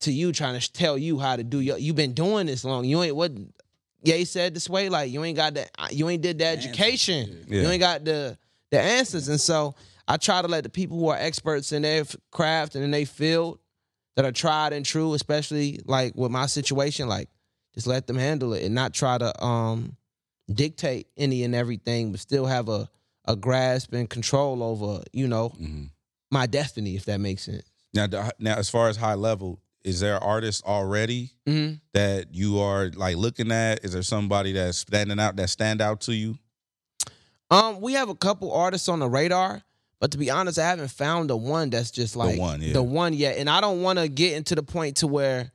[0.00, 2.84] to you trying to tell you how to do your you've been doing this long.
[2.84, 3.32] You ain't what
[4.02, 7.44] Ye said this way, like you ain't got the you ain't did the education.
[7.48, 8.38] You ain't got the
[8.70, 9.28] the answers.
[9.28, 9.74] And so
[10.06, 13.06] I try to let the people who are experts in their craft and in their
[13.06, 13.58] field
[14.14, 17.28] that are tried and true, especially like with my situation, like
[17.74, 19.96] just let them handle it and not try to um
[20.52, 22.88] dictate any and everything, but still have a
[23.28, 25.90] a grasp and control over, you know, Mhm.
[26.30, 27.64] my destiny, if that makes sense.
[27.92, 28.06] Now,
[28.38, 31.74] now, as far as high level, is there artists already Mm-hmm.
[31.92, 33.84] that you are like looking at?
[33.84, 36.36] Is there somebody that's standing out that stand out to you?
[37.52, 39.62] Um, we have a couple artists on the radar,
[40.00, 42.72] but to be honest, I haven't found the one that's just like the one, yeah.
[42.72, 43.38] the one yet.
[43.38, 45.52] And I don't want to get into the point to where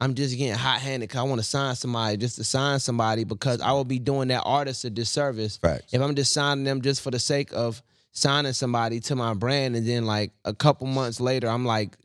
[0.00, 3.24] I'm just getting hot handed because I want to sign somebody just to sign somebody
[3.24, 5.92] because I will be doing that artist a disservice Facts.
[5.92, 9.76] if I'm just signing them just for the sake of signing somebody to my brand,
[9.76, 11.98] and then like a couple months later, I'm like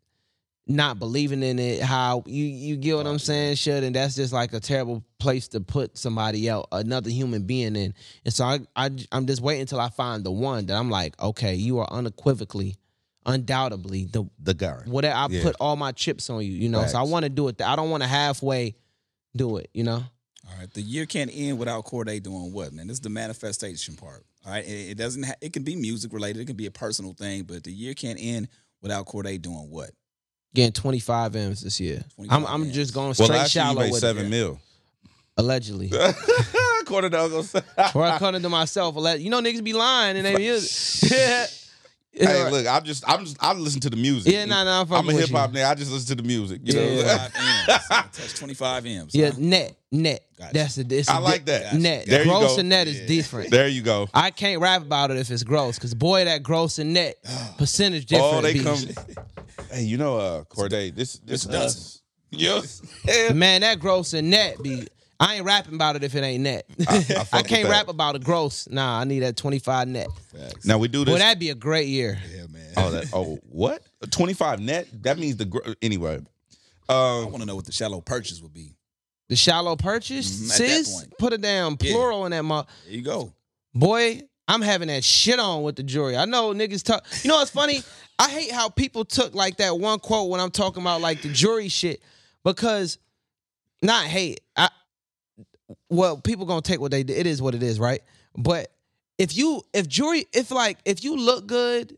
[0.71, 1.81] not believing in it.
[1.81, 3.55] How you you get what I'm saying?
[3.55, 7.75] Shit, and that's just like a terrible place to put somebody else, another human being
[7.75, 7.93] in.
[8.25, 11.19] And so I, I I'm just waiting until I find the one that I'm like,
[11.21, 12.75] okay, you are unequivocally,
[13.25, 14.81] undoubtedly the The guy.
[14.85, 15.15] whatever.
[15.15, 15.43] I Yeah.
[15.43, 16.51] put all my chips on you.
[16.51, 17.61] You know, so I want to do it.
[17.61, 18.75] I don't want to halfway
[19.35, 19.69] do it.
[19.73, 20.03] You know.
[20.49, 22.87] All right, the year can't end without Cordae doing what, man?
[22.87, 24.25] This is the manifestation part.
[24.45, 25.23] All right, it, it doesn't.
[25.23, 26.41] Ha- it can be music related.
[26.41, 28.49] It can be a personal thing, but the year can't end
[28.81, 29.91] without Cordae doing what?
[30.53, 32.03] Getting 25 M's this year.
[32.29, 32.73] I'm, I'm M's.
[32.75, 34.29] just going Well, straight last year you made with seven it.
[34.29, 34.59] mil.
[35.37, 35.91] Allegedly.
[36.85, 37.61] Quarter dog gonna say.
[37.95, 41.09] or according to myself, alle- you know niggas be lying and they music.
[41.11, 41.45] yeah.
[42.13, 44.33] Hey, look, I'm just, I'm just, I listen to the music.
[44.33, 45.59] Yeah, nah, nah, I'm I'm a hip hop you.
[45.59, 45.69] nigga.
[45.71, 46.59] I just listen to the music.
[46.65, 47.27] You know, Yeah.
[47.29, 47.31] 25
[47.69, 47.85] M's.
[47.89, 49.15] I touched 25 M's.
[49.15, 49.35] Yeah, huh?
[49.39, 50.25] net, net.
[50.37, 50.53] Gotcha.
[50.53, 50.97] That's the.
[50.97, 51.73] It's I a like di- that.
[51.75, 52.05] Net.
[52.07, 52.59] There you gross go.
[52.59, 53.51] and net is different.
[53.51, 54.09] there you go.
[54.13, 57.55] I can't rap about it if it's gross, because boy, that gross and net ah.
[57.57, 58.33] percentage different.
[58.35, 58.77] Oh, they be- come.
[59.71, 62.01] Hey, you know, uh, Cordae, this this It's us.
[62.31, 62.81] Yes.
[63.33, 64.87] Man, that gross and net be.
[65.19, 66.65] I ain't rapping about it if it ain't net.
[66.87, 68.67] I I, fuck with can't rap about a gross.
[68.69, 70.07] Nah, I need that 25 net.
[70.35, 70.65] Facts.
[70.65, 71.11] Now we do this.
[71.11, 72.17] Well, that'd be a great year.
[72.33, 72.73] yeah, man.
[72.77, 73.83] oh, that, oh, what?
[74.09, 74.87] Twenty five net?
[75.03, 76.21] That means the gr- anyway.
[76.89, 78.75] I Um, want to know what the shallow purchase would be.
[79.29, 81.17] The shallow purchase, Mhm, at that sis, point.
[81.19, 81.93] put it down Yeah.
[81.93, 83.31] plural in that mo- There you go.
[83.75, 86.17] Boy, I'm having that shit on with the jury.
[86.17, 87.05] I know niggas talk.
[87.23, 87.83] You know what's funny?
[88.19, 91.29] I hate how people took like that one quote when I'm talking about like the
[91.29, 92.01] jury shit
[92.43, 92.97] because
[93.81, 94.41] not hate.
[94.55, 94.69] I
[95.89, 97.17] well, people gonna take what they did.
[97.17, 98.01] It is what it is, right?
[98.35, 98.71] But
[99.17, 101.97] if you if jury if like if you look good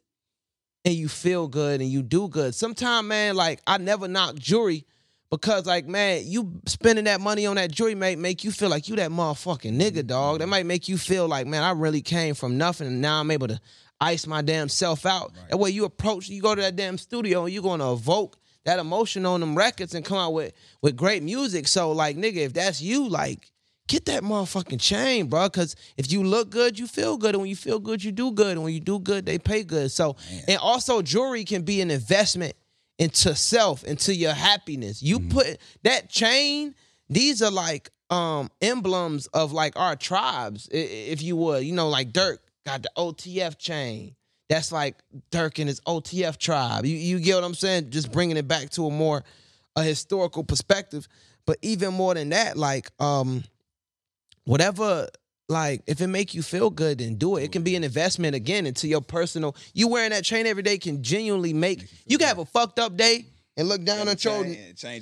[0.85, 4.85] and you feel good and you do good, sometimes man, like I never knock jury
[5.29, 8.87] because like man, you spending that money on that jury might make you feel like
[8.87, 10.39] you that motherfucking nigga, dog.
[10.39, 13.31] That might make you feel like man, I really came from nothing and now I'm
[13.31, 13.59] able to
[14.03, 15.31] ice my damn self out.
[15.49, 18.79] That way you approach, you go to that damn studio and you're gonna evoke that
[18.79, 21.67] emotion on them records and come out with with great music.
[21.67, 23.51] So like nigga, if that's you, like
[23.87, 25.49] get that motherfucking chain, bro.
[25.49, 27.35] Cause if you look good, you feel good.
[27.35, 28.51] And when you feel good, you do good.
[28.51, 29.91] And when you do good, they pay good.
[29.91, 30.15] So
[30.47, 32.55] and also jewelry can be an investment
[32.99, 35.01] into self, into your happiness.
[35.01, 36.75] You put that chain,
[37.09, 41.63] these are like um emblems of like our tribes, if you would.
[41.63, 44.15] You know, like Durk got the OTF chain.
[44.49, 44.95] That's like
[45.31, 46.85] Durk and his OTF tribe.
[46.85, 47.89] You you get what I'm saying?
[47.89, 49.23] Just bringing it back to a more
[49.75, 51.07] a historical perspective.
[51.45, 53.43] But even more than that, like um,
[54.45, 55.09] whatever,
[55.49, 57.43] like if it make you feel good, then do it.
[57.43, 59.55] It can be an investment again into your personal.
[59.73, 62.95] You wearing that chain every day can genuinely make you can have a fucked up
[62.95, 63.25] day
[63.57, 64.45] and look down at your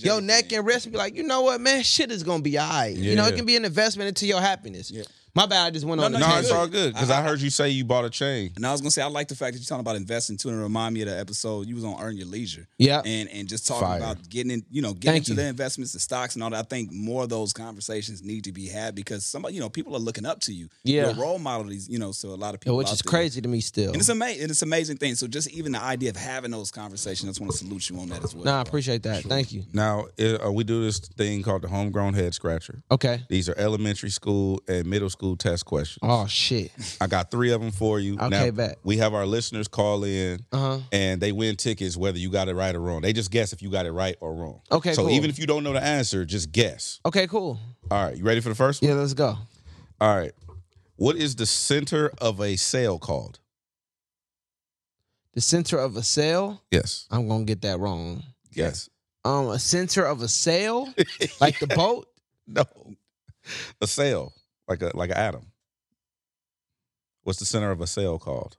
[0.04, 2.58] your neck and wrist and be like, you know what, man, shit is gonna be
[2.60, 2.96] alright.
[2.96, 4.90] You know, it can be an investment into your happiness.
[4.92, 5.04] Yeah.
[5.34, 6.12] My bad, I just went No, on.
[6.12, 6.56] no, a no, it's tangent.
[6.58, 8.52] all good because I, heard you say you bought a chain.
[8.56, 10.50] And I was gonna say I like the fact that you're talking about investing too,
[10.50, 12.68] and it remind me of the episode you was on Earn Your Leisure.
[12.78, 13.02] Yeah.
[13.06, 13.98] And and just talking Fire.
[14.00, 15.36] about getting in, you know, getting Thank into you.
[15.38, 16.60] the investments, the stocks and all that.
[16.60, 19.96] I think more of those conversations need to be had because somebody, you know, people
[19.96, 20.68] are looking up to you.
[20.84, 21.04] Yeah.
[21.04, 22.76] You're a role model, these, you know, so a lot of people.
[22.78, 23.10] which out is there.
[23.10, 23.92] crazy to me still.
[23.94, 24.42] And it's amazing.
[24.42, 25.16] And It's amazing thing.
[25.16, 27.98] So just even the idea of having those conversations, I just want to salute you
[28.00, 28.44] on that as well.
[28.44, 29.24] Nah, I appreciate that.
[29.24, 29.64] Thank you.
[29.72, 32.84] Now uh, we do this thing called the homegrown head scratcher.
[32.92, 33.22] Okay.
[33.30, 36.00] These are elementary school and middle school test questions.
[36.02, 36.72] Oh shit.
[37.00, 38.16] I got three of them for you.
[38.16, 38.78] Okay, now, bet.
[38.84, 40.80] We have our listeners call in Uh huh.
[40.92, 43.02] and they win tickets whether you got it right or wrong.
[43.02, 44.62] They just guess if you got it right or wrong.
[44.72, 45.12] Okay, So cool.
[45.12, 47.00] even if you don't know the answer, just guess.
[47.06, 47.60] Okay, cool.
[47.90, 48.90] All right, you ready for the first one?
[48.90, 49.38] Yeah, let's go.
[50.00, 50.32] All right.
[50.96, 53.40] What is the center of a sail called?
[55.34, 56.62] The center of a sail.
[56.72, 57.08] Yes.
[57.10, 58.24] I'm gonna get that wrong.
[58.52, 58.90] Yes.
[59.24, 60.94] Um, a center of a sail,
[61.42, 62.08] like the boat.
[62.48, 62.66] No.
[63.80, 64.34] A sail,
[64.72, 65.46] like a like an atom.
[67.24, 68.58] What's the center of a cell called?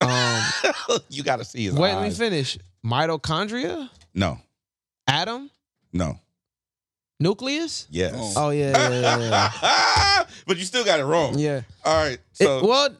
[0.00, 0.42] Um,
[1.08, 2.58] you got to see his wait, let me finish.
[2.84, 4.38] Mitochondria, No.
[5.08, 5.50] atom,
[5.92, 6.20] No.
[7.18, 7.86] nucleus.
[7.90, 8.34] Yes.
[8.36, 10.24] Oh yeah, yeah, yeah, yeah.
[10.46, 11.38] but you still got it wrong.
[11.38, 11.62] yeah.
[11.84, 12.12] All right.
[12.12, 12.90] It- So well,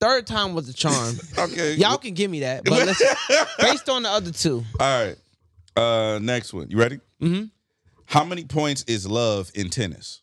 [0.00, 1.14] third time was the charm.
[1.38, 1.74] okay.
[1.74, 3.02] Y'all can give me that, but let's,
[3.60, 4.64] based on the other two.
[4.80, 5.16] All right.
[5.76, 6.68] Uh next one.
[6.70, 6.98] You ready?
[7.22, 7.44] Mm-hmm.
[8.06, 10.22] How many points is love in tennis?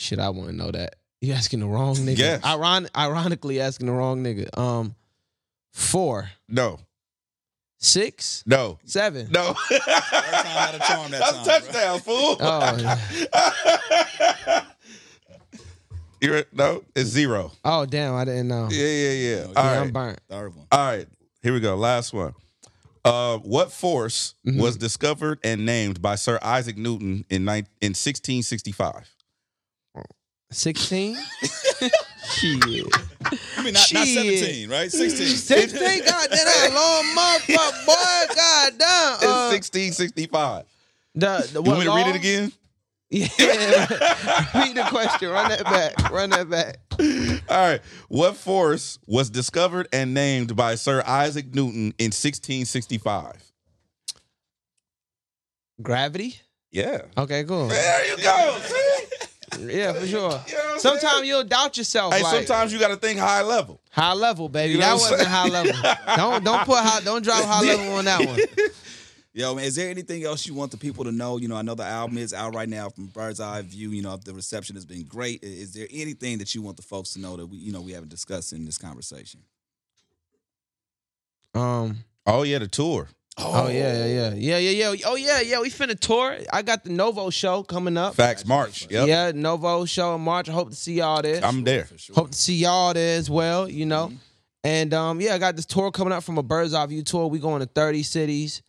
[0.00, 0.96] Shit, I want to know that.
[1.20, 2.16] You asking the wrong nigga.
[2.18, 2.40] Yes.
[2.42, 4.56] Iron- ironically, asking the wrong nigga.
[4.56, 4.94] Um,
[5.72, 6.78] four, No.
[7.76, 8.78] six, No.
[8.86, 9.30] seven.
[9.30, 9.52] No.
[9.52, 11.60] time had a charm that That's time, bro.
[11.60, 12.36] touchdown, fool.
[12.40, 12.98] Oh,
[16.22, 17.50] You're no, it's zero.
[17.64, 18.14] oh, damn!
[18.14, 18.68] I didn't know.
[18.70, 19.44] Yeah, yeah, yeah.
[19.44, 19.78] All Yeah, right.
[19.78, 20.20] I'm burnt.
[20.28, 20.66] Third one.
[20.70, 21.06] All right,
[21.42, 21.76] here we go.
[21.76, 22.34] Last one.
[23.02, 24.60] Uh, what force Mhm.
[24.60, 29.08] was discovered and named by Sir Isaac Newton in nine in 1665?
[30.50, 31.16] Sixteen.
[32.24, 32.64] Shit.
[33.56, 34.90] I mean, not, not 17, right?
[34.90, 35.26] 16.
[35.26, 35.80] Sixteen.
[36.04, 38.34] God damn, that a long motherfucker, boy.
[38.34, 39.14] God damn.
[39.14, 40.64] It's Uh, 1665.
[41.14, 42.52] the, the, you want me to read it again?
[43.12, 43.26] Yeah.
[44.54, 45.30] read the question.
[45.30, 46.10] Run that back.
[46.12, 46.76] Run that back.
[47.48, 47.80] All right.
[48.06, 53.52] What force was discovered and named by Sir Isaac Newton in 1665?
[55.82, 56.36] Gravity.
[56.70, 57.02] Yeah.
[57.18, 57.66] Okay, cool.
[57.66, 58.60] There you go.
[59.54, 59.76] See?
[59.78, 60.08] Yeah, for sure.
[60.08, 60.78] You know what I'm saying?
[60.78, 62.14] Sometimes you'll doubt yourself.
[62.14, 63.80] Hey, like, sometimes you got to think high level.
[63.90, 64.74] high level, baby.
[64.74, 65.30] You know that wasn't saying?
[65.30, 65.72] high level.
[66.16, 67.00] Don't don't put high.
[67.00, 68.38] Don't drop high level on that one.
[69.32, 71.36] Yo, man, is there anything else you want the people to know?
[71.36, 73.90] You know, I know the album is out right now from Bird's Eye View.
[73.90, 75.44] You know, the reception has been great.
[75.44, 77.92] Is there anything that you want the folks to know that we, you know, we
[77.92, 79.40] haven't discussed in this conversation?
[81.54, 81.98] Um.
[82.26, 83.08] Oh yeah, the tour.
[83.42, 85.04] Oh, yeah, yeah, yeah, yeah, yeah, yeah.
[85.06, 85.60] Oh yeah, yeah.
[85.60, 86.36] We finna tour.
[86.52, 88.14] I got the Novo show coming up.
[88.14, 88.86] Facts March.
[88.90, 89.08] Yep.
[89.08, 90.48] Yeah, Novo show in March.
[90.48, 91.44] I hope to see y'all there.
[91.44, 91.88] I'm there.
[91.96, 92.14] Sure.
[92.14, 93.68] Hope to see y'all there as well.
[93.68, 94.12] You know,
[94.62, 97.28] And um, yeah, I got this tour coming up from a Bird's Eye View tour.
[97.28, 98.62] We going to 30 cities,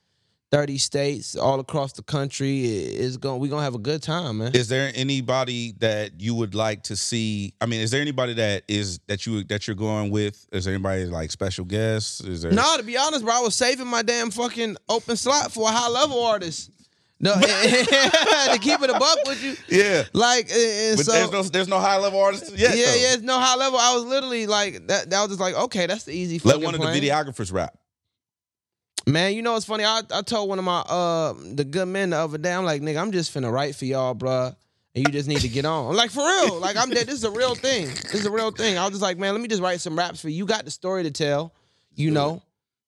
[0.51, 2.65] 30 states, all across the country.
[2.65, 3.39] is going.
[3.39, 4.51] We gonna have a good time, man.
[4.53, 7.53] Is there anybody that you would like to see?
[7.61, 10.45] I mean, is there anybody that is that you that you're going with?
[10.51, 12.19] Is there anybody like special guests?
[12.21, 12.51] Is there?
[12.51, 15.71] No, to be honest, bro, I was saving my damn fucking open slot for a
[15.71, 16.69] high level artist.
[17.23, 19.55] No, to keep it a buck with you.
[19.69, 20.03] Yeah.
[20.11, 22.75] Like, and- But so there's no there's no high level artists yet.
[22.75, 22.95] yeah, though.
[22.95, 23.77] yeah, it's no high level.
[23.79, 25.11] I was literally like that.
[25.11, 26.41] That was just like, okay, that's the easy.
[26.43, 26.99] Let one of plan.
[26.99, 27.77] the videographers rap.
[29.07, 29.83] Man, you know what's funny?
[29.83, 32.81] I, I told one of my uh the good men the other day, I'm like,
[32.81, 34.55] nigga, I'm just finna write for y'all, bruh.
[34.93, 35.89] And you just need to get on.
[35.89, 36.59] I'm like, for real.
[36.59, 37.07] Like, I'm dead.
[37.07, 37.85] This is a real thing.
[37.87, 38.77] This is a real thing.
[38.77, 40.35] I was just like, man, let me just write some raps for you.
[40.35, 41.53] You got the story to tell.
[41.95, 42.41] You know.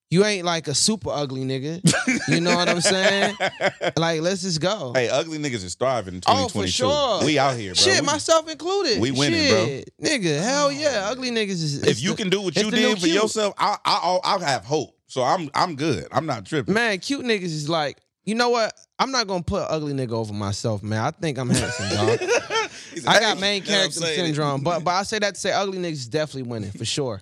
[0.10, 1.82] You ain't like a super ugly nigga.
[2.28, 3.36] You know what I'm saying?
[3.98, 4.92] Like, let's just go.
[4.94, 7.24] Hey, ugly niggas is thriving in Oh, for sure.
[7.26, 7.82] We out here, bro.
[7.82, 9.00] Shit, We- myself included.
[9.02, 9.82] we winning, bro.
[10.10, 11.08] Nigga, hell yeah.
[11.10, 11.84] Ugly niggas is.
[11.84, 14.96] if you can do what you did for yourself, I I I'll, I'll have hope.
[15.14, 16.08] So I'm I'm good.
[16.12, 16.74] I'm not tripping.
[16.74, 18.74] Man, cute niggas is like, you know what?
[18.98, 21.00] I'm not gonna put ugly nigga over myself, man.
[21.04, 22.20] I think I'm handsome, dog.
[23.08, 25.40] I got main you know what I'm character syndrome, but but I say that to
[25.40, 27.22] say ugly niggas is definitely winning for sure.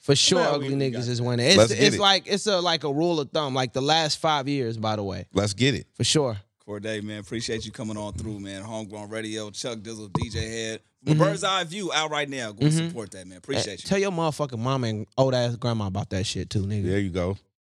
[0.00, 1.46] For sure, Man, ugly niggas is winning.
[1.46, 2.00] It's it's it.
[2.00, 5.04] like it's a like a rule of thumb, like the last five years, by the
[5.04, 5.86] way, Let's get it.
[5.94, 6.38] for sure.
[6.68, 8.62] Cordae, man, appreciate you coming on through, man.
[8.62, 10.80] Homegrown Radio, Chuck Dizzle, DJ Hed.
[11.04, 11.22] From Mm-hmm.
[11.22, 12.50] bird's eye view out right now.
[12.52, 13.38] Go support that, man.
[13.38, 13.88] Appreciate you.
[13.88, 16.84] Tell your motherfucking mama and old ass grandma about that shit too, nigga.
[16.86, 17.38] There you go.